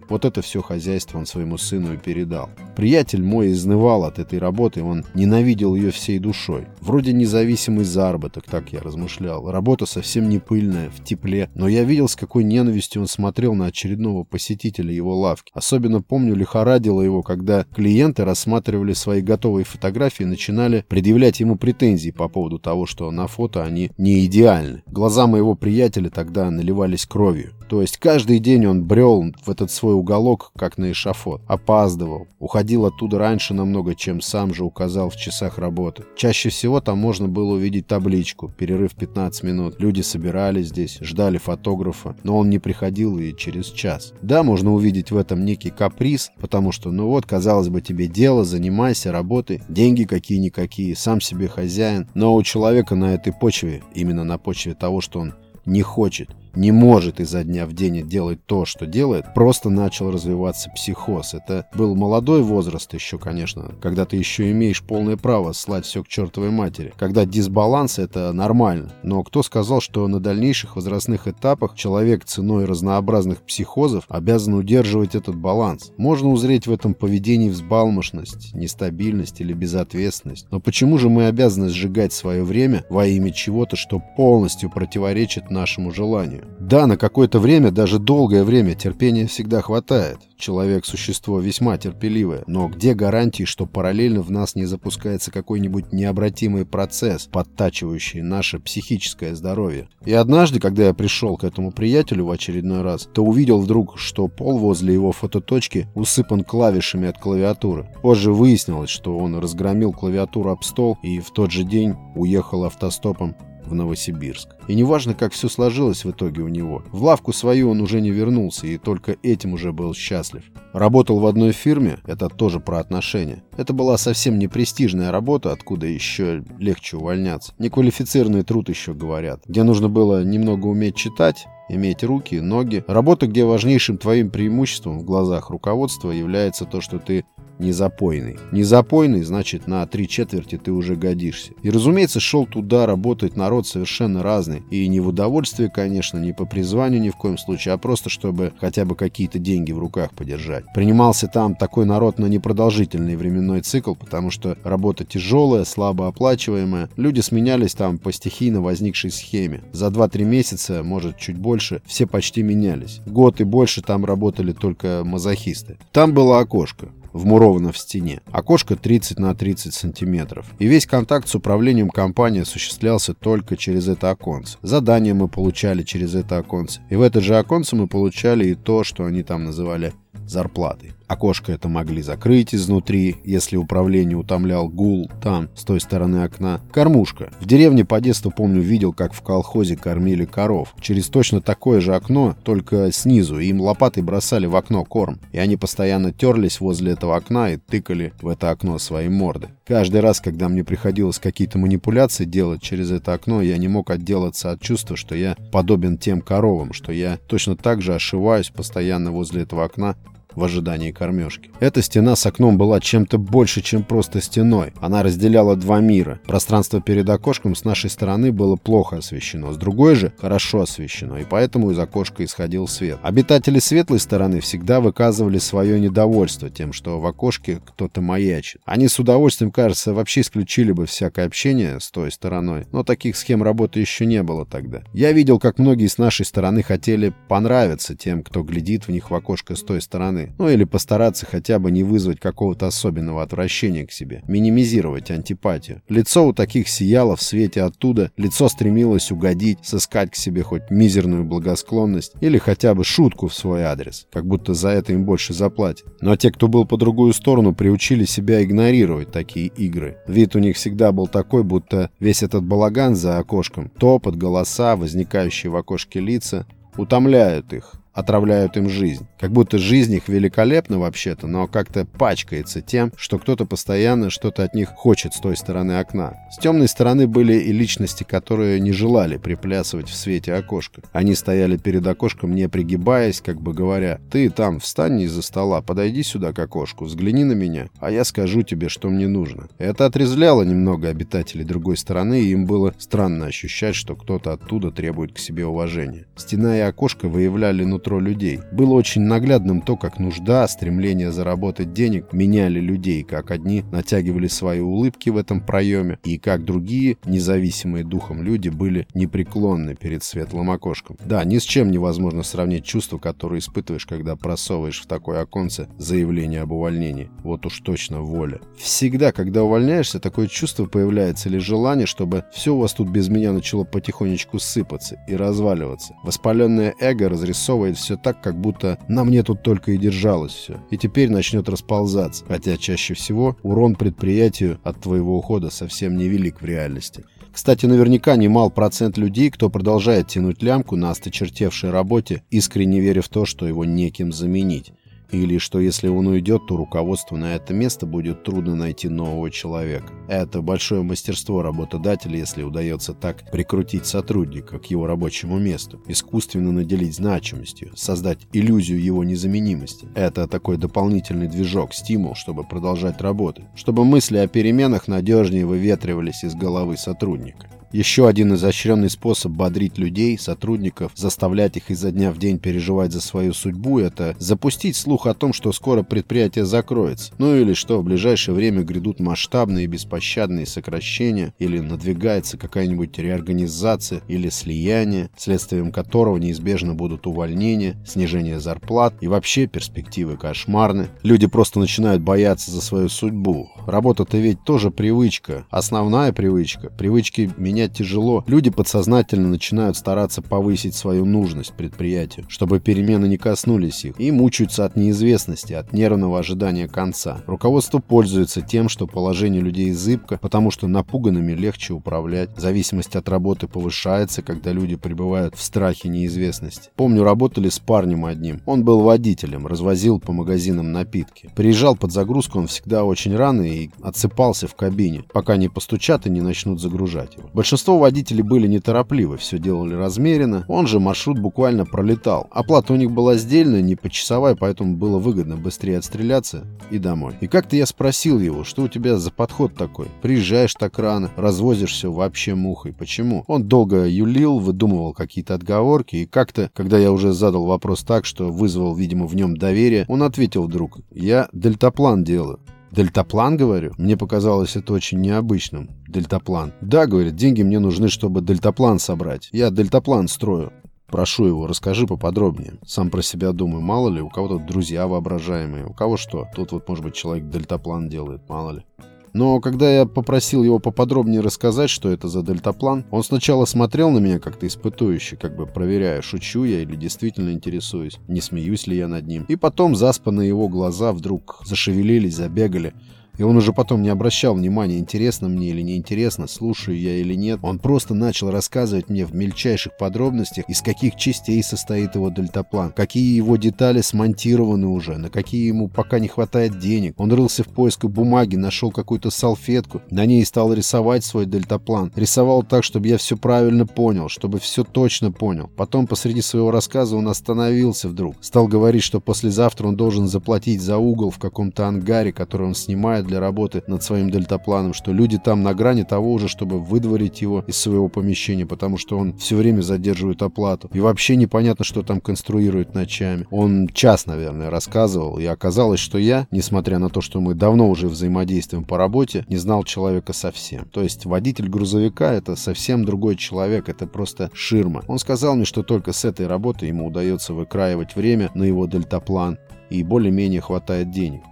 Вот 0.10 0.26
это 0.26 0.42
все 0.42 0.62
хозяйство 0.62 1.18
он 1.18 1.26
своему 1.26 1.58
сыну 1.58 1.94
и 1.94 1.98
передал. 1.98 2.50
Приятель 2.76 3.24
мой 3.24 3.52
изнывал 3.52 4.04
от 4.04 4.20
этой 4.20 4.40
работы, 4.40 4.84
он 4.84 5.06
ненавидел 5.14 5.76
ее 5.76 5.92
всей 5.92 6.20
душой. 6.20 6.66
Вроде 6.82 7.14
независимый 7.14 7.86
заработок, 7.86 8.46
так 8.46 8.72
я 8.74 8.82
размышлял. 8.82 9.50
Работа 9.52 9.86
совсем 9.86 10.30
не 10.30 10.40
пыльная, 10.40 10.90
в 10.90 11.04
тепле, 11.04 11.50
но 11.56 11.68
я 11.68 11.84
видел, 11.84 12.08
с 12.08 12.16
какой 12.16 12.44
ненавистью 12.44 13.02
он 13.02 13.08
смотрел 13.08 13.54
на 13.54 13.68
очередного 13.68 14.24
посетителя 14.24 14.94
его 14.94 15.18
лавки. 15.18 15.52
Особенно 15.54 16.02
помню, 16.02 16.36
лихорадило 16.36 17.02
его, 17.02 17.22
когда 17.22 17.66
клиенты 17.76 18.26
рассматривали 18.26 18.94
свои 18.94 19.22
готовые 19.22 19.66
фотографии 19.66 20.24
и 20.24 20.28
начинали 20.28 20.86
предъявлять 20.88 21.40
ему 21.40 21.56
претензии 21.56 22.12
по 22.12 22.28
поводу 22.28 22.60
того, 22.60 22.86
что 22.86 23.12
на 23.12 23.28
фото 23.28 23.64
они 23.64 23.92
не 23.98 24.26
идеальны. 24.26 24.84
Глаза 24.88 25.28
моего 25.28 25.56
приятеля 25.56 26.10
тогда 26.10 26.50
наливались 26.50 27.06
кровью. 27.06 27.54
То 27.72 27.80
есть 27.80 28.00
каждый 28.00 28.40
день 28.40 28.66
он 28.66 28.84
брел 28.84 29.24
в 29.46 29.50
этот 29.50 29.72
свой 29.72 29.94
уголок, 29.94 30.52
как 30.58 30.78
на 30.78 30.92
эшафот. 30.92 31.42
Опаздывал, 31.48 32.28
уходил 32.38 32.86
оттуда 32.86 33.18
раньше 33.18 33.54
намного, 33.54 33.96
чем 33.96 34.20
сам 34.20 34.54
же 34.54 34.66
указал 34.66 35.10
в 35.10 35.16
часах 35.16 35.58
работы. 35.58 36.04
Чаще 36.18 36.50
всего 36.50 36.82
там 36.82 36.98
можно 36.98 37.30
было 37.30 37.54
увидеть 37.54 37.88
табличку 37.88 38.52
«Перерыв 38.58 38.94
15 38.96 39.44
минут». 39.44 39.76
Люди 39.80 40.02
собирались 40.02 40.68
здесь, 40.68 40.98
ждали 41.00 41.38
фотографа, 41.38 42.18
но 42.24 42.38
он 42.40 42.50
не 42.50 42.60
приходил 42.60 43.18
и 43.18 43.34
через 43.34 43.68
час. 43.68 44.12
Да, 44.22 44.44
можно 44.44 44.74
увидеть 44.74 45.12
в 45.12 45.16
этом 45.16 45.46
некий 45.46 45.70
каприз, 45.70 46.34
потому 46.42 46.74
что, 46.74 46.92
ну 46.92 47.08
вот, 47.08 47.26
казалось 47.26 47.70
бы, 47.70 47.80
тебе 47.80 48.08
дело, 48.08 48.44
занимайся, 48.44 49.14
работай, 49.14 49.62
деньги 49.70 50.04
какие-никакие, 50.04 50.94
сам 50.98 51.22
себе 51.22 51.48
хозяин. 51.48 52.10
Но 52.16 52.36
у 52.36 52.44
человека 52.44 52.96
на 52.96 53.14
этой 53.14 53.32
почве, 53.32 53.82
именно 53.96 54.26
на 54.26 54.38
почве 54.38 54.74
того, 54.74 55.00
что 55.00 55.22
он 55.22 55.36
не 55.66 55.84
хочет, 55.84 56.32
не 56.56 56.72
может 56.72 57.20
изо 57.20 57.44
дня 57.44 57.66
в 57.66 57.74
день 57.74 58.08
делать 58.08 58.46
то, 58.46 58.66
что 58.66 58.86
делает, 58.86 59.34
просто 59.34 59.70
начал 59.70 60.12
развиваться 60.12 60.70
психоз. 60.70 61.34
Это 61.34 61.68
был 61.76 61.96
молодой 61.96 62.42
возраст 62.42 62.94
еще, 62.94 63.18
конечно, 63.18 63.76
когда 63.82 64.06
ты 64.06 64.16
еще 64.18 64.52
имеешь 64.52 64.84
полное 64.84 65.18
право 65.18 65.52
слать 65.54 65.86
все 65.86 66.04
к 66.04 66.08
чертовой 66.08 66.52
матери. 66.52 66.94
Когда 66.98 67.26
дисбаланс— 67.26 68.00
это 68.00 68.32
нормально. 68.34 68.94
Но 69.04 69.24
кто 69.24 69.44
сказал, 69.44 69.82
что 69.82 70.08
на 70.08 70.20
дальнейших 70.20 70.76
возрастных 70.76 71.28
этапах 71.28 71.76
человек 71.76 72.26
ценой 72.26 72.66
разнообразных 72.66 73.42
психозов 73.42 74.06
обязан 74.08 74.54
удерживать 74.54 75.16
этот 75.16 75.36
баланс? 75.36 75.92
Можно 75.98 76.30
узреть 76.30 76.68
в 76.68 76.72
этом 76.72 76.94
поведении 76.94 77.50
взбалмошность, 77.50 78.54
нестабильность 78.54 79.42
или 79.42 79.54
безответственность. 79.54 80.48
Но 80.52 80.60
почему 80.60 80.98
же 80.98 81.10
мы 81.10 81.28
обязаны 81.28 81.70
сжигать 81.70 82.14
свое 82.14 82.44
время 82.44 82.86
во 82.90 83.06
имя 83.06 83.32
чего-то, 83.32 83.76
что 83.76 84.02
полностью 84.16 84.70
противоречит 84.70 85.50
нашему 85.50 85.92
желанию? 85.92 86.41
Да, 86.62 86.88
на 86.88 86.96
какое-то 86.96 87.40
время, 87.40 87.72
даже 87.72 88.00
долгое 88.00 88.44
время, 88.44 88.76
терпения 88.76 89.26
всегда 89.26 89.62
хватает. 89.62 90.20
Человек– 90.38 90.86
существо 90.86 91.40
весьма 91.40 91.78
терпеливое. 91.78 92.44
Но 92.48 92.68
где 92.70 92.94
гарантии, 92.94 93.44
что 93.44 93.66
параллельно 93.66 94.22
в 94.22 94.32
нас 94.32 94.56
не 94.56 94.66
запускается 94.66 95.32
какой-нибудь 95.32 95.92
необратимый 95.92 96.66
процесс, 96.66 97.26
подтачивающий 97.26 98.22
наше 98.22 98.60
психическое 98.60 99.36
здоровье? 99.36 99.90
И 100.06 100.14
однажды, 100.14 100.60
когда 100.60 100.86
я 100.86 100.94
пришел 100.94 101.36
к 101.36 101.44
этому 101.44 101.72
приятелю 101.72 102.26
в 102.26 102.32
очередной 102.32 102.84
раз, 102.84 103.10
то 103.12 103.24
увидел 103.24 103.60
вдруг, 103.60 104.00
что 104.00 104.28
пол 104.28 104.58
возле 104.58 104.94
его 104.94 105.12
фототочки 105.12 105.88
усыпан 105.94 106.44
клавишами 106.44 107.08
от 107.08 107.18
клавиатуры. 107.18 107.90
Позже 108.02 108.32
выяснилось, 108.32 108.90
что 108.90 109.18
он 109.18 109.36
разгромил 109.36 109.94
клавиатуру 109.94 110.52
об 110.52 110.64
стол 110.64 110.98
и 111.04 111.20
в 111.20 111.32
тот 111.32 111.52
же 111.52 111.64
день 111.64 111.96
уехал 112.16 112.66
автостопом 112.66 113.36
в 113.72 113.76
Новосибирск. 113.76 114.50
И 114.68 114.76
неважно, 114.76 115.14
как 115.16 115.34
все 115.34 115.50
сложилось 115.50 116.06
в 116.06 116.12
итоге 116.12 116.42
у 116.44 116.48
него, 116.48 116.84
в 116.92 117.04
лавку 117.04 117.34
свою 117.34 117.72
он 117.72 117.82
уже 117.82 118.02
не 118.02 118.12
вернулся 118.12 118.68
и 118.68 118.78
только 118.78 119.16
этим 119.24 119.54
уже 119.54 119.72
был 119.72 119.96
счастлив. 119.96 120.44
Работал 120.74 121.20
в 121.20 121.26
одной 121.26 121.52
фирме, 121.52 121.98
это 122.06 122.30
тоже 122.30 122.60
про 122.60 122.80
отношения. 122.80 123.44
Это 123.58 123.74
была 123.74 123.98
совсем 123.98 124.38
не 124.38 124.48
престижная 124.48 125.12
работа, 125.12 125.52
откуда 125.52 125.88
еще 125.88 126.44
легче 126.60 126.98
увольняться. 126.98 127.54
Неквалифицированный 127.58 128.44
труд 128.44 128.70
еще 128.70 128.94
говорят, 128.94 129.42
где 129.48 129.64
нужно 129.64 129.90
было 129.90 130.24
немного 130.24 130.68
уметь 130.68 130.96
читать, 130.96 131.46
иметь 131.70 132.04
руки, 132.04 132.40
ноги. 132.40 132.84
Работа, 132.88 133.28
где 133.28 133.46
важнейшим 133.46 133.98
твоим 133.98 134.30
преимуществом 134.30 135.00
в 135.00 135.04
глазах 135.04 135.50
руководства 135.50 136.12
является 136.12 136.66
то, 136.66 136.82
что 136.82 137.00
ты 137.00 137.26
незапойный. 137.62 138.38
Незапойный, 138.52 139.24
значит, 139.24 139.68
на 139.68 139.86
три 139.88 140.08
четверти 140.08 140.58
ты 140.58 140.72
уже 140.72 140.96
годишься. 140.96 141.54
И, 141.64 141.70
разумеется, 141.70 142.20
шел 142.20 142.46
туда 142.46 142.86
работать 142.86 143.38
народ 143.38 143.68
совершенно 143.68 144.24
разный. 144.24 144.64
И 144.70 144.88
не 144.88 145.00
в 145.00 145.08
удовольствие, 145.08 145.70
конечно, 145.70 146.18
не 146.18 146.34
по 146.34 146.46
призванию 146.46 147.02
ни 147.02 147.10
в 147.10 147.16
коем 147.16 147.38
случае, 147.38 147.74
а 147.74 147.78
просто, 147.78 148.10
чтобы 148.10 148.54
хотя 148.60 148.86
бы 148.86 148.96
какие-то 148.96 149.40
деньги 149.40 149.72
в 149.72 149.80
руках 149.80 150.12
подержать. 150.14 150.66
Принимался 150.74 151.28
там 151.28 151.56
такой 151.56 151.86
народ 151.86 152.20
на 152.20 152.26
непродолжительный 152.26 153.16
временной 153.16 153.62
цикл, 153.62 153.96
потому 153.96 154.32
что 154.32 154.58
работа 154.64 155.06
тяжелая, 155.06 155.64
слабо 155.64 156.08
оплачиваемая. 156.08 156.90
Люди 156.98 157.22
сменялись 157.22 157.74
там 157.74 157.98
по 157.98 158.12
стихийно 158.12 158.62
возникшей 158.62 159.12
схеме. 159.12 159.62
За 159.72 159.88
2-3 159.88 160.24
месяца, 160.24 160.84
может, 160.84 161.18
чуть 161.18 161.38
больше, 161.38 161.82
все 161.86 162.08
почти 162.08 162.44
менялись. 162.44 163.02
Год 163.06 163.42
и 163.42 163.44
больше 163.44 163.82
там 163.82 164.06
работали 164.06 164.52
только 164.52 165.04
мазохисты. 165.06 165.78
Там 165.92 166.14
было 166.14 166.40
окошко 166.40 166.90
вмуровано 167.14 167.72
в 167.72 167.78
стене. 167.78 168.22
Окошко 168.32 168.76
30 168.76 169.20
на 169.20 169.36
30 169.36 169.74
сантиметров. 169.74 170.46
И 170.60 170.68
весь 170.68 170.86
контакт 170.86 171.28
с 171.28 171.36
управлением 171.36 171.90
компании 171.90 172.42
осуществлялся 172.42 173.14
только 173.14 173.58
через 173.58 173.88
это 173.88 174.10
оконце. 174.10 174.58
Задания 174.62 175.14
мы 175.14 175.28
получали 175.28 175.84
через 175.84 176.16
это 176.16 176.38
оконце. 176.38 176.82
И 176.90 176.96
в 176.96 177.02
это 177.02 177.22
же 177.22 177.38
оконце 177.38 177.76
мы 177.76 177.88
получали 177.88 178.48
и 178.48 178.56
то, 178.56 178.84
что 178.84 179.06
они 179.06 179.24
там 179.24 179.46
называли 179.46 179.94
зарплатой. 180.28 180.94
Окошко 181.08 181.52
это 181.52 181.68
могли 181.68 182.02
закрыть 182.02 182.56
изнутри, 182.56 183.18
если 183.26 183.58
управление 183.58 184.16
утомлял 184.16 184.70
гул 184.70 185.12
там, 185.22 185.50
с 185.56 185.66
той 185.66 185.82
стороны 185.82 186.24
окна. 186.24 186.62
Кормушка. 186.72 187.32
В 187.42 187.46
деревне 187.46 187.84
по 187.84 188.00
детству, 188.00 188.32
помню, 188.32 188.62
видел, 188.62 188.94
как 188.94 189.14
в 189.14 189.22
колхозе 189.22 189.76
кормили 189.76 190.24
коров. 190.24 190.74
Через 190.80 191.10
точно 191.10 191.42
такое 191.42 191.82
же 191.82 191.96
окно, 191.96 192.38
только 192.44 192.94
снизу, 192.94 193.40
им 193.40 193.60
лопатой 193.60 194.04
бросали 194.04 194.46
в 194.46 194.56
окно 194.56 194.86
корм. 194.86 195.20
И 195.34 195.38
они 195.38 195.58
постоянно 195.58 196.14
терлись 196.14 196.62
возле 196.62 196.94
этого 196.94 197.18
окна 197.18 197.52
и 197.52 197.58
тыкали 197.58 198.14
в 198.22 198.30
это 198.30 198.50
окно 198.50 198.80
свои 198.80 199.10
морды. 199.10 199.50
Каждый 199.68 200.00
раз, 200.00 200.22
когда 200.22 200.48
мне 200.48 200.64
приходилось 200.64 201.20
какие-то 201.20 201.58
манипуляции 201.58 202.24
делать 202.24 202.62
через 202.62 202.90
это 202.90 203.14
окно, 203.14 203.42
я 203.42 203.58
не 203.58 203.68
мог 203.68 203.90
отделаться 203.90 204.52
от 204.52 204.62
чувства, 204.62 204.96
что 204.96 205.16
я 205.16 205.36
подобен 205.52 205.98
тем 205.98 206.22
коровам, 206.22 206.72
что 206.72 206.94
я 206.94 207.20
точно 207.28 207.58
так 207.58 207.82
же 207.82 207.96
ошиваюсь 207.96 208.50
постоянно 208.50 209.12
возле 209.12 209.44
этого 209.44 209.66
окна 209.66 209.96
в 210.36 210.44
ожидании 210.44 210.92
кормежки. 210.92 211.50
Эта 211.60 211.82
стена 211.82 212.16
с 212.16 212.26
окном 212.26 212.58
была 212.58 212.80
чем-то 212.80 213.18
больше, 213.18 213.62
чем 213.62 213.84
просто 213.84 214.22
стеной. 214.22 214.74
Она 214.80 215.04
разделяла 215.04 215.56
два 215.56 215.80
мира. 215.80 216.20
Пространство 216.26 216.82
перед 216.82 217.10
окошком 217.10 217.56
с 217.56 217.64
нашей 217.64 217.90
стороны 217.90 218.32
было 218.32 218.56
плохо 218.56 218.98
освещено, 218.98 219.52
с 219.52 219.58
другой 219.58 219.96
же 219.96 220.14
хорошо 220.20 220.62
освещено, 220.62 221.18
и 221.18 221.26
поэтому 221.26 221.72
из 221.72 221.80
окошка 221.80 222.24
исходил 222.24 222.68
свет. 222.68 223.00
Обитатели 223.02 223.60
светлой 223.60 224.00
стороны 224.00 224.40
всегда 224.40 224.80
выказывали 224.80 225.38
свое 225.38 225.80
недовольство 225.80 226.50
тем, 226.50 226.74
что 226.74 227.00
в 227.00 227.06
окошке 227.06 227.62
кто-то 227.66 228.02
маячит. 228.02 228.62
Они 228.66 228.88
с 228.88 229.00
удовольствием, 229.00 229.52
кажется, 229.52 229.94
вообще 229.94 230.22
исключили 230.22 230.72
бы 230.72 230.86
всякое 230.86 231.26
общение 231.26 231.80
с 231.80 231.92
той 231.92 232.12
стороной, 232.12 232.68
но 232.72 232.84
таких 232.84 233.16
схем 233.16 233.44
работы 233.44 233.80
еще 233.80 234.06
не 234.06 234.24
было 234.24 234.46
тогда. 234.46 234.82
Я 234.94 235.12
видел, 235.12 235.40
как 235.40 235.60
многие 235.60 235.88
с 235.88 235.98
нашей 235.98 236.26
стороны 236.26 236.64
хотели 236.64 237.14
понравиться 237.28 237.96
тем, 237.96 238.24
кто 238.24 238.44
глядит 238.44 238.88
в 238.88 238.92
них 238.92 239.10
в 239.12 239.16
окошко 239.16 239.56
с 239.56 239.64
той 239.64 239.82
стороны, 239.82 240.21
ну 240.38 240.50
или 240.50 240.64
постараться 240.64 241.26
хотя 241.26 241.60
бы 241.60 241.72
не 241.72 241.84
вызвать 241.84 242.20
какого-то 242.20 242.68
особенного 242.68 243.24
отвращения 243.24 243.86
к 243.86 243.92
себе, 243.92 244.24
минимизировать 244.28 245.12
антипатию. 245.12 245.82
Лицо 245.90 246.26
у 246.28 246.34
таких 246.34 246.68
сияло 246.68 247.16
в 247.16 247.22
свете 247.22 247.64
оттуда, 247.64 248.12
лицо 248.18 248.50
стремилось 248.50 249.12
угодить, 249.12 249.60
сыскать 249.64 250.12
к 250.12 250.16
себе 250.16 250.44
хоть 250.44 250.70
мизерную 250.70 251.24
благосклонность 251.24 252.14
или 252.22 252.38
хотя 252.38 252.74
бы 252.74 252.84
шутку 252.84 253.28
в 253.28 253.34
свой 253.34 253.64
адрес, 253.64 254.08
как 254.12 254.26
будто 254.26 254.54
за 254.54 254.70
это 254.70 254.94
им 254.94 255.06
больше 255.06 255.34
заплатят. 255.34 255.86
Но 256.02 256.16
те, 256.16 256.32
кто 256.32 256.48
был 256.48 256.66
по 256.66 256.78
другую 256.78 257.14
сторону, 257.14 257.54
приучили 257.54 258.06
себя 258.06 258.44
игнорировать 258.44 259.12
такие 259.12 259.48
игры. 259.48 259.98
Вид 260.08 260.36
у 260.36 260.40
них 260.40 260.56
всегда 260.56 260.92
был 260.92 261.08
такой, 261.08 261.44
будто 261.44 261.90
весь 262.00 262.24
этот 262.24 262.44
балаган 262.44 262.96
за 262.96 263.18
окошком, 263.18 263.70
топот, 263.70 264.16
голоса, 264.16 264.76
возникающие 264.76 265.52
в 265.52 265.56
окошке 265.56 266.00
лица, 266.00 266.46
утомляют 266.78 267.54
их, 267.54 267.81
отравляют 267.94 268.58
им 268.58 268.70
жизнь. 268.70 269.08
Как 269.20 269.32
будто 269.32 269.58
жизнь 269.58 269.94
их 269.94 270.08
великолепна 270.08 270.80
вообще-то, 270.80 271.28
но 271.28 271.48
как-то 271.48 271.86
пачкается 271.86 272.62
тем, 272.62 272.92
что 272.96 273.20
кто-то 273.20 273.46
постоянно 273.46 274.10
что-то 274.10 274.44
от 274.44 274.54
них 274.54 274.70
хочет 274.70 275.14
с 275.14 275.20
той 275.20 275.36
стороны 275.36 275.80
окна. 275.80 276.16
С 276.32 276.38
темной 276.38 276.68
стороны 276.68 277.08
были 277.08 277.34
и 277.34 277.52
личности, 277.52 278.04
которые 278.04 278.60
не 278.60 278.72
желали 278.72 279.18
приплясывать 279.18 279.90
в 279.90 279.96
свете 279.96 280.34
окошка. 280.34 280.82
Они 280.92 281.16
стояли 281.16 281.58
перед 281.58 281.86
окошком, 281.86 282.34
не 282.34 282.48
пригибаясь, 282.50 283.22
как 283.22 283.42
бы 283.42 283.54
говоря, 283.54 284.00
«Ты 284.10 284.30
там 284.30 284.60
встань 284.60 285.02
из-за 285.02 285.22
стола, 285.22 285.62
подойди 285.62 286.04
сюда 286.04 286.34
к 286.34 286.40
окошку, 286.40 286.86
взгляни 286.86 287.24
на 287.24 287.34
меня, 287.34 287.68
а 287.80 287.92
я 287.92 288.04
скажу 288.04 288.44
тебе, 288.44 288.70
что 288.70 288.90
мне 288.90 289.08
нужно». 289.08 289.48
Это 289.58 289.86
отрезвляло 289.86 290.44
немного 290.44 290.90
обитателей 290.90 291.44
другой 291.44 291.78
стороны, 291.78 292.22
и 292.22 292.32
им 292.32 292.46
было 292.46 292.74
странно 292.78 293.26
ощущать, 293.26 293.76
что 293.76 293.96
кто-то 293.96 294.34
оттуда 294.34 294.72
требует 294.72 295.14
к 295.14 295.20
себе 295.20 295.46
уважения. 295.46 296.06
Стена 296.16 296.58
и 296.58 296.62
окошко 296.62 297.08
выявляли 297.08 297.64
нутро 297.82 298.00
людей. 298.00 298.40
Было 298.52 298.74
очень 298.74 299.02
наглядным 299.02 299.62
то, 299.62 299.76
как 299.76 299.98
нужда, 299.98 300.48
стремление 300.48 301.12
заработать 301.12 301.74
денег 301.74 302.14
меняли 302.14 302.60
людей, 302.60 303.02
как 303.04 303.32
одни 303.32 303.64
натягивали 303.72 304.28
свои 304.28 304.60
улыбки 304.60 305.10
в 305.10 305.18
этом 305.18 305.42
проеме, 305.42 305.98
и 306.04 306.20
как 306.20 306.46
другие, 306.46 306.98
независимые 307.06 307.84
духом 307.84 308.22
люди, 308.22 308.50
были 308.50 308.88
непреклонны 308.94 309.76
перед 309.76 310.04
светлым 310.04 310.52
окошком. 310.52 310.98
Да, 311.04 311.24
ни 311.24 311.40
с 311.40 311.44
чем 311.44 311.72
невозможно 311.72 312.22
сравнить 312.22 312.66
чувство, 312.66 313.00
которое 313.00 313.40
испытываешь, 313.40 313.88
когда 313.88 314.16
просовываешь 314.16 314.82
в 314.82 314.86
такое 314.86 315.22
оконце 315.22 315.68
заявление 315.80 316.42
об 316.42 316.52
увольнении. 316.52 317.10
Вот 317.24 317.48
уж 317.48 317.62
точно 317.62 318.02
воля. 318.02 318.42
Всегда, 318.58 319.12
когда 319.12 319.44
увольняешься, 319.44 320.00
такое 320.00 320.28
чувство 320.28 320.66
появляется 320.66 321.30
или 321.30 321.40
желание, 321.40 321.88
чтобы 321.88 322.26
все 322.32 322.54
у 322.54 322.60
вас 322.60 322.74
тут 322.74 322.90
без 322.90 323.10
меня 323.10 323.32
начало 323.32 323.64
потихонечку 323.64 324.38
сыпаться 324.38 325.00
и 325.08 325.16
разваливаться. 325.16 325.96
Воспаленное 326.04 326.76
эго 326.80 327.10
разрисовывает 327.10 327.71
делает 327.72 327.78
все 327.78 327.98
так, 327.98 328.22
как 328.22 328.40
будто 328.40 328.78
на 328.88 329.04
мне 329.04 329.24
тут 329.24 329.42
только 329.42 329.72
и 329.72 329.78
держалось 329.78 330.32
все. 330.32 330.60
И 330.72 330.78
теперь 330.78 331.10
начнет 331.10 331.50
расползаться. 331.50 332.26
Хотя 332.28 332.58
чаще 332.58 332.94
всего 332.94 333.38
урон 333.44 333.76
предприятию 333.76 334.60
от 334.64 334.82
твоего 334.82 335.18
ухода 335.18 335.50
совсем 335.50 335.98
невелик 335.98 336.42
в 336.42 336.46
реальности. 336.46 337.04
Кстати, 337.34 337.66
наверняка 337.66 338.18
немал 338.18 338.52
процент 338.52 338.98
людей, 338.98 339.30
кто 339.32 339.50
продолжает 339.50 340.08
тянуть 340.08 340.44
лямку 340.44 340.76
на 340.76 340.92
осточертевшей 340.92 341.70
работе, 341.70 342.24
искренне 342.30 342.82
веря 342.82 343.02
в 343.02 343.08
то, 343.08 343.26
что 343.26 343.48
его 343.48 343.64
неким 343.64 344.12
заменить. 344.12 344.74
Или 345.12 345.38
что 345.38 345.60
если 345.60 345.88
он 345.88 346.08
уйдет, 346.08 346.48
то 346.48 346.56
руководству 346.56 347.18
на 347.18 347.36
это 347.36 347.54
место 347.54 347.86
будет 347.86 348.24
трудно 348.24 348.56
найти 348.56 348.88
нового 348.88 349.30
человека. 349.30 349.94
Это 350.08 350.42
большое 350.42 350.84
мастерство 350.84 351.42
работодателя, 351.42 352.18
если 352.18 352.44
удается 352.44 352.94
так 352.94 353.30
прикрутить 353.32 353.86
сотрудника 353.86 354.60
к 354.60 354.66
его 354.66 354.88
рабочему 354.88 355.38
месту, 355.38 355.82
искусственно 355.88 356.52
наделить 356.52 356.96
значимостью, 356.96 357.72
создать 357.76 358.20
иллюзию 358.32 358.82
его 358.82 359.04
незаменимости. 359.04 359.88
Это 359.96 360.28
такой 360.28 360.58
дополнительный 360.58 361.28
движок, 361.28 361.74
стимул, 361.74 362.16
чтобы 362.16 362.44
продолжать 362.44 363.02
работать, 363.02 363.46
чтобы 363.56 363.84
мысли 363.86 364.18
о 364.18 364.28
переменах 364.28 364.88
надежнее 364.88 365.46
выветривались 365.46 366.24
из 366.24 366.36
головы 366.36 366.78
сотрудника. 366.78 367.48
Еще 367.72 368.08
один 368.10 368.34
изощренный 368.34 368.90
способ 368.90 369.32
бодрить 369.32 369.78
людей, 369.78 370.20
сотрудников, 370.20 370.92
заставлять 370.96 371.56
их 371.56 371.72
изо 371.72 371.92
дня 371.92 372.12
в 372.12 372.18
день 372.18 372.38
переживать 372.38 372.92
за 372.92 373.00
свою 373.00 373.34
судьбу– 373.34 373.80
это 373.80 374.14
запустить 374.20 374.76
слух 374.76 375.08
о 375.08 375.14
том, 375.14 375.32
что 375.32 375.54
скоро 375.54 375.82
предприятие 375.82 376.46
закроется. 376.46 377.14
Ну 377.18 377.34
или 377.34 377.54
что 377.54 377.80
в 377.80 377.86
ближайшее 377.86 378.36
время 378.36 378.64
грядут 378.64 379.00
масштабные 379.00 379.68
беспощадные 379.68 380.46
сокращения, 380.46 381.34
или 381.40 381.60
надвигается 381.60 382.38
какая-нибудь 382.38 382.98
реорганизация 382.98 384.02
или 384.10 384.28
слияние, 384.28 385.10
следствием 385.16 385.72
которого 385.72 386.18
неизбежно 386.18 386.74
будут 386.74 387.08
увольнения, 387.08 387.78
снижение 387.88 388.42
зарплат 388.42 388.96
и 389.00 389.08
вообще 389.08 389.48
перспективы 389.48 390.18
кошмарны. 390.18 390.90
Люди 391.04 391.28
просто 391.28 391.60
начинают 391.60 392.02
бояться 392.02 392.52
за 392.52 392.62
свою 392.62 392.90
судьбу. 392.90 393.50
Работа-то 393.66 394.18
ведь 394.18 394.44
тоже 394.44 394.72
привычка, 394.72 395.46
основная 395.50 396.12
привычка. 396.12 396.70
Привычки 396.70 397.32
меня 397.38 397.61
понять 397.62 397.74
тяжело, 397.74 398.24
люди 398.28 398.50
подсознательно 398.50 399.28
начинают 399.28 399.78
стараться 399.78 400.22
повысить 400.22 400.74
свою 400.74 401.06
нужность 401.06 401.54
предприятию, 401.54 402.26
чтобы 402.28 402.60
перемены 402.60 403.06
не 403.06 403.18
коснулись 403.18 403.86
их, 403.86 404.00
и 404.00 404.12
мучаются 404.12 404.66
от 404.66 404.76
неизвестности, 404.76 405.54
от 405.54 405.74
нервного 405.74 406.20
ожидания 406.20 406.68
конца. 406.68 407.22
Руководство 407.28 407.80
пользуется 407.80 408.42
тем, 408.42 408.68
что 408.68 408.88
положение 408.88 409.42
людей 409.42 409.72
зыбко, 409.72 410.18
потому 410.20 410.50
что 410.50 410.68
напуганными 410.68 411.34
легче 411.34 411.74
управлять. 411.74 412.30
Зависимость 412.36 412.96
от 412.96 413.08
работы 413.10 413.48
повышается, 413.48 414.24
когда 414.24 414.52
люди 414.52 414.76
пребывают 414.76 415.36
в 415.36 415.44
страхе 415.44 415.90
неизвестности. 415.90 416.72
Помню, 416.76 417.04
работали 417.04 417.50
с 417.50 417.60
парнем 417.60 418.06
одним. 418.06 418.42
Он 418.46 418.64
был 418.64 418.82
водителем, 418.82 419.46
развозил 419.46 420.00
по 420.00 420.14
магазинам 420.14 420.72
напитки. 420.72 421.30
Приезжал 421.36 421.76
под 421.76 421.92
загрузку 421.92 422.40
он 422.40 422.48
всегда 422.48 422.84
очень 422.84 423.16
рано 423.16 423.44
и 423.44 423.70
отсыпался 423.84 424.48
в 424.48 424.56
кабине, 424.56 425.04
пока 425.14 425.38
не 425.38 425.48
постучат 425.50 426.08
и 426.08 426.10
не 426.10 426.22
начнут 426.22 426.60
загружать 426.60 427.16
его. 427.16 427.30
Водителей 427.78 428.24
были 428.24 428.48
неторопливы, 428.48 429.18
все 429.18 429.38
делали 429.38 429.74
размеренно, 429.74 430.46
он 430.48 430.68
же 430.68 430.80
маршрут 430.80 431.20
буквально 431.20 431.66
пролетал. 431.66 432.28
Оплата 432.32 432.74
у 432.74 432.76
них 432.76 432.92
была 432.92 433.16
сдельная, 433.16 433.62
не 433.62 433.76
почасовая, 433.76 434.36
поэтому 434.36 434.76
было 434.76 435.00
выгодно 435.00 435.38
быстрее 435.38 435.78
отстреляться 435.78 436.46
и 436.70 436.78
домой. 436.78 437.16
И 437.22 437.28
как-то 437.28 437.56
я 437.56 437.66
спросил 437.66 438.20
его, 438.20 438.44
что 438.44 438.64
у 438.64 438.68
тебя 438.68 438.98
за 438.98 439.12
подход 439.12 439.56
такой? 439.56 439.88
Приезжаешь 440.02 440.54
так 440.56 440.78
рано, 440.80 441.12
развозишь 441.16 441.74
все 441.74 441.92
вообще 441.92 442.36
мухой. 442.36 442.74
Почему? 442.74 443.24
Он 443.28 443.44
долго 443.44 443.86
юлил, 443.88 444.40
выдумывал 444.40 444.94
какие-то 444.94 445.36
отговорки, 445.36 445.98
и 445.98 446.06
как-то, 446.06 446.50
когда 446.54 446.78
я 446.78 446.92
уже 446.92 447.14
задал 447.14 447.46
вопрос 447.46 447.84
так, 447.84 448.06
что 448.06 448.32
вызвал, 448.32 448.76
видимо, 448.76 449.08
в 449.08 449.16
нем 449.16 449.36
доверие, 449.36 449.86
он 449.88 450.04
ответил 450.04 450.44
вдруг, 450.44 450.80
я 450.92 451.30
дельтаплан 451.34 452.04
делаю. 452.04 452.40
Дельтаплан, 452.72 453.36
говорю? 453.36 453.74
Мне 453.78 453.98
показалось 453.98 454.56
это 454.56 454.72
очень 454.74 455.02
необычным. 455.02 455.70
Дельтаплан. 455.88 456.54
Да, 456.62 456.86
говорит, 456.86 457.16
деньги 457.16 457.42
мне 457.42 457.60
нужны, 457.60 457.90
чтобы 457.90 458.22
дельтаплан 458.22 458.80
собрать. 458.80 459.28
Я 459.34 459.50
дельтаплан 459.50 460.08
строю. 460.08 460.54
Прошу 460.88 461.26
его, 461.26 461.48
расскажи 461.48 461.86
поподробнее. 461.88 462.60
Сам 462.66 462.90
про 462.90 463.02
себя 463.02 463.34
думаю, 463.34 463.62
мало 463.62 463.90
ли, 463.90 464.02
у 464.02 464.10
кого-то 464.10 464.40
друзья 464.40 464.88
воображаемые, 464.88 465.66
у 465.66 465.74
кого 465.74 465.98
что. 465.98 466.28
Тут 466.36 466.52
вот, 466.54 466.68
может 466.68 466.84
быть, 466.84 466.96
человек 466.96 467.30
дельтаплан 467.30 467.90
делает, 467.90 468.28
мало 468.30 468.52
ли. 468.52 468.66
Но 469.14 469.40
когда 469.40 469.70
я 469.70 469.86
попросил 469.86 470.44
его 470.44 470.60
поподробнее 470.60 471.22
рассказать, 471.22 471.70
что 471.70 471.90
это 471.90 472.08
за 472.08 472.24
дельтаплан, 472.24 472.86
он 472.92 473.04
сначала 473.04 473.46
смотрел 473.46 473.90
на 473.90 474.00
меня 474.00 474.20
как-то 474.20 474.48
испытующе, 474.48 475.18
как 475.18 475.36
бы 475.36 475.46
проверяя, 475.46 476.02
шучу 476.02 476.44
я 476.44 476.62
или 476.62 476.76
действительно 476.76 477.32
интересуюсь, 477.32 478.00
не 478.08 478.22
смеюсь 478.22 478.68
ли 478.68 478.78
я 478.78 478.88
над 478.88 479.08
ним. 479.08 479.26
И 479.28 479.36
потом 479.36 479.76
заспанные 479.76 480.30
его 480.30 480.48
глаза 480.48 480.94
вдруг 480.94 481.42
зашевелились, 481.46 482.16
забегали. 482.16 482.74
И 483.22 483.24
он 483.24 483.38
уже 483.38 483.54
потом 483.54 483.84
не 483.84 483.90
обращал 483.90 484.34
внимания, 484.34 484.80
интересно 484.80 485.30
мне 485.30 485.50
или 485.50 485.62
неинтересно, 485.62 486.26
слушаю 486.26 486.80
я 486.80 486.96
или 486.96 487.14
нет. 487.14 487.38
Он 487.44 487.60
просто 487.60 487.94
начал 487.94 488.32
рассказывать 488.32 488.90
мне 488.90 489.06
в 489.06 489.14
мельчайших 489.14 489.78
подробностях, 489.78 490.46
из 490.50 490.64
каких 490.64 490.96
частей 490.96 491.44
состоит 491.44 491.94
его 491.94 492.10
дельтаплан, 492.10 492.72
какие 492.72 493.16
его 493.16 493.38
детали 493.38 493.82
смонтированы 493.82 494.66
уже, 494.66 494.98
на 494.98 495.12
какие 495.12 495.46
ему 495.46 495.68
пока 495.68 496.00
не 496.00 496.08
хватает 496.08 496.58
денег. 496.58 496.96
Он 496.98 497.14
рылся 497.14 497.44
в 497.44 497.50
поисках 497.50 497.92
бумаги, 497.92 498.38
нашел 498.38 498.72
какую-то 498.72 499.12
салфетку, 499.12 499.84
на 499.92 500.08
ней 500.08 500.26
стал 500.26 500.52
рисовать 500.52 501.06
свой 501.06 501.28
дельтаплан. 501.28 501.92
Рисовал 501.96 502.42
так, 502.42 502.64
чтобы 502.64 502.88
я 502.88 502.98
все 502.98 503.18
правильно 503.18 503.68
понял, 503.68 504.10
чтобы 504.10 504.40
все 504.40 504.64
точно 504.64 505.12
понял. 505.12 505.48
Потом 505.56 505.86
посреди 505.86 506.22
своего 506.22 506.50
рассказа 506.50 506.96
он 506.96 507.08
остановился 507.08 507.88
вдруг. 507.88 508.16
Стал 508.22 508.48
говорить, 508.48 508.82
что 508.82 509.00
послезавтра 509.00 509.68
он 509.68 509.76
должен 509.76 510.08
заплатить 510.08 510.64
за 510.64 510.78
угол 510.78 511.12
в 511.12 511.20
каком-то 511.20 511.68
ангаре, 511.68 512.12
который 512.12 512.48
он 512.48 512.56
снимает 512.56 513.11
для 513.12 513.20
работы 513.20 513.62
над 513.68 513.84
своим 513.84 514.10
дельтапланом, 514.10 514.74
что 514.74 514.94
люди 514.94 515.18
там 515.18 515.44
на 515.44 515.54
грани 515.54 515.84
того 515.84 516.14
уже, 516.14 516.30
чтобы 516.30 516.60
выдворить 516.60 517.22
его 517.22 517.44
из 517.46 517.58
своего 517.58 517.90
помещения, 517.90 518.46
потому 518.46 518.78
что 518.78 518.98
он 518.98 519.18
все 519.18 519.36
время 519.36 519.62
задерживает 519.62 520.22
оплату. 520.22 520.70
И 520.74 520.80
вообще 520.80 521.18
непонятно, 521.18 521.66
что 521.66 521.84
там 521.84 522.00
конструирует 522.00 522.74
ночами. 522.74 523.28
Он 523.30 523.68
час, 523.68 524.06
наверное, 524.06 524.50
рассказывал, 524.50 525.20
и 525.20 525.26
оказалось, 525.26 525.82
что 525.82 525.98
я, 525.98 526.26
несмотря 526.32 526.80
на 526.80 526.90
то, 526.90 527.02
что 527.02 527.20
мы 527.20 527.34
давно 527.34 527.70
уже 527.70 527.90
взаимодействуем 527.90 528.64
по 528.64 528.78
работе, 528.78 529.26
не 529.28 529.36
знал 529.36 529.66
человека 529.66 530.14
совсем. 530.14 530.66
То 530.72 530.82
есть 530.82 531.06
водитель 531.06 531.50
грузовика 531.50 532.14
это 532.14 532.38
совсем 532.38 532.86
другой 532.86 533.18
человек, 533.18 533.68
это 533.68 533.88
просто 533.88 534.30
ширма. 534.34 534.84
Он 534.88 535.00
сказал 535.00 535.36
мне, 535.36 535.44
что 535.44 535.64
только 535.64 535.92
с 535.92 536.06
этой 536.06 536.28
работы 536.28 536.68
ему 536.68 536.88
удается 536.88 537.34
выкраивать 537.34 537.98
время 537.98 538.32
на 538.36 538.44
его 538.44 538.66
дельтаплан 538.68 539.38
и 539.70 539.84
более-менее 539.84 540.40
хватает 540.40 540.92
денег. 540.92 541.24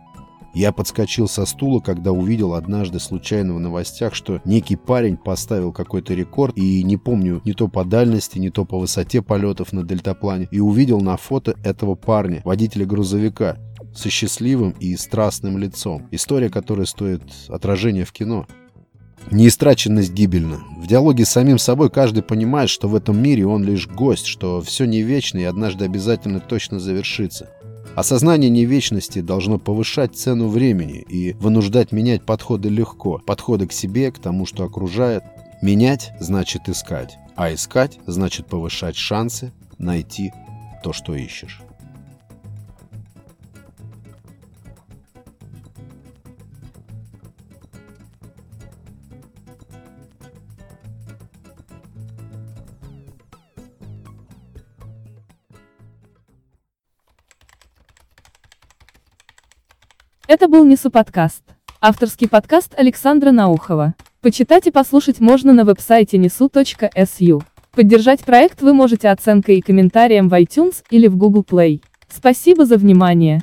Я 0.53 0.71
подскочил 0.71 1.27
со 1.27 1.45
стула, 1.45 1.79
когда 1.79 2.11
увидел 2.11 2.53
однажды 2.53 2.99
случайно 2.99 3.53
в 3.53 3.59
новостях, 3.59 4.15
что 4.15 4.41
некий 4.45 4.75
парень 4.75 5.17
поставил 5.17 5.71
какой-то 5.71 6.13
рекорд, 6.13 6.57
и 6.57 6.83
не 6.83 6.97
помню, 6.97 7.41
не 7.45 7.53
то 7.53 7.67
по 7.67 7.83
дальности, 7.83 8.39
не 8.39 8.49
то 8.49 8.65
по 8.65 8.79
высоте 8.79 9.21
полетов 9.21 9.73
на 9.73 9.83
дельтаплане, 9.83 10.47
и 10.51 10.59
увидел 10.59 11.01
на 11.01 11.17
фото 11.17 11.55
этого 11.63 11.95
парня, 11.95 12.41
водителя 12.45 12.85
грузовика, 12.85 13.57
со 13.93 14.09
счастливым 14.09 14.71
и 14.79 14.95
страстным 14.95 15.57
лицом. 15.57 16.07
История, 16.11 16.49
которая 16.49 16.85
стоит 16.85 17.23
отражения 17.47 18.05
в 18.05 18.11
кино. 18.11 18.47
Неистраченность 19.31 20.13
гибельна. 20.13 20.59
В 20.77 20.87
диалоге 20.87 21.25
с 21.25 21.29
самим 21.29 21.59
собой 21.59 21.89
каждый 21.89 22.23
понимает, 22.23 22.69
что 22.69 22.87
в 22.87 22.95
этом 22.95 23.21
мире 23.21 23.45
он 23.45 23.63
лишь 23.63 23.87
гость, 23.87 24.25
что 24.25 24.61
все 24.61 24.85
не 24.85 25.01
вечно 25.03 25.37
и 25.37 25.43
однажды 25.43 25.85
обязательно 25.85 26.39
точно 26.39 26.79
завершится. 26.79 27.49
Осознание 27.95 28.49
невечности 28.49 29.21
должно 29.21 29.59
повышать 29.59 30.15
цену 30.15 30.47
времени 30.47 31.05
и 31.09 31.33
вынуждать 31.33 31.91
менять 31.91 32.23
подходы 32.23 32.69
легко, 32.69 33.19
подходы 33.19 33.67
к 33.67 33.73
себе, 33.73 34.11
к 34.11 34.19
тому, 34.19 34.45
что 34.45 34.63
окружает. 34.63 35.23
Менять 35.61 36.13
значит 36.19 36.69
искать, 36.69 37.17
а 37.35 37.53
искать 37.53 37.99
значит 38.05 38.47
повышать 38.47 38.95
шансы 38.95 39.51
найти 39.77 40.31
то, 40.83 40.93
что 40.93 41.15
ищешь. 41.15 41.61
Это 60.31 60.47
был 60.47 60.63
Несу 60.63 60.91
подкаст. 60.91 61.41
Авторский 61.81 62.29
подкаст 62.29 62.75
Александра 62.77 63.31
Наухова. 63.31 63.95
Почитать 64.21 64.67
и 64.67 64.71
послушать 64.71 65.19
можно 65.19 65.53
на 65.53 65.65
веб-сайте 65.65 66.17
nesu.su. 66.17 67.41
Поддержать 67.71 68.23
проект 68.23 68.61
вы 68.61 68.75
можете 68.75 69.09
оценкой 69.09 69.57
и 69.57 69.61
комментарием 69.61 70.29
в 70.29 70.33
iTunes 70.39 70.83
или 70.91 71.07
в 71.07 71.17
Google 71.17 71.41
Play. 71.41 71.81
Спасибо 72.07 72.65
за 72.65 72.77
внимание. 72.77 73.41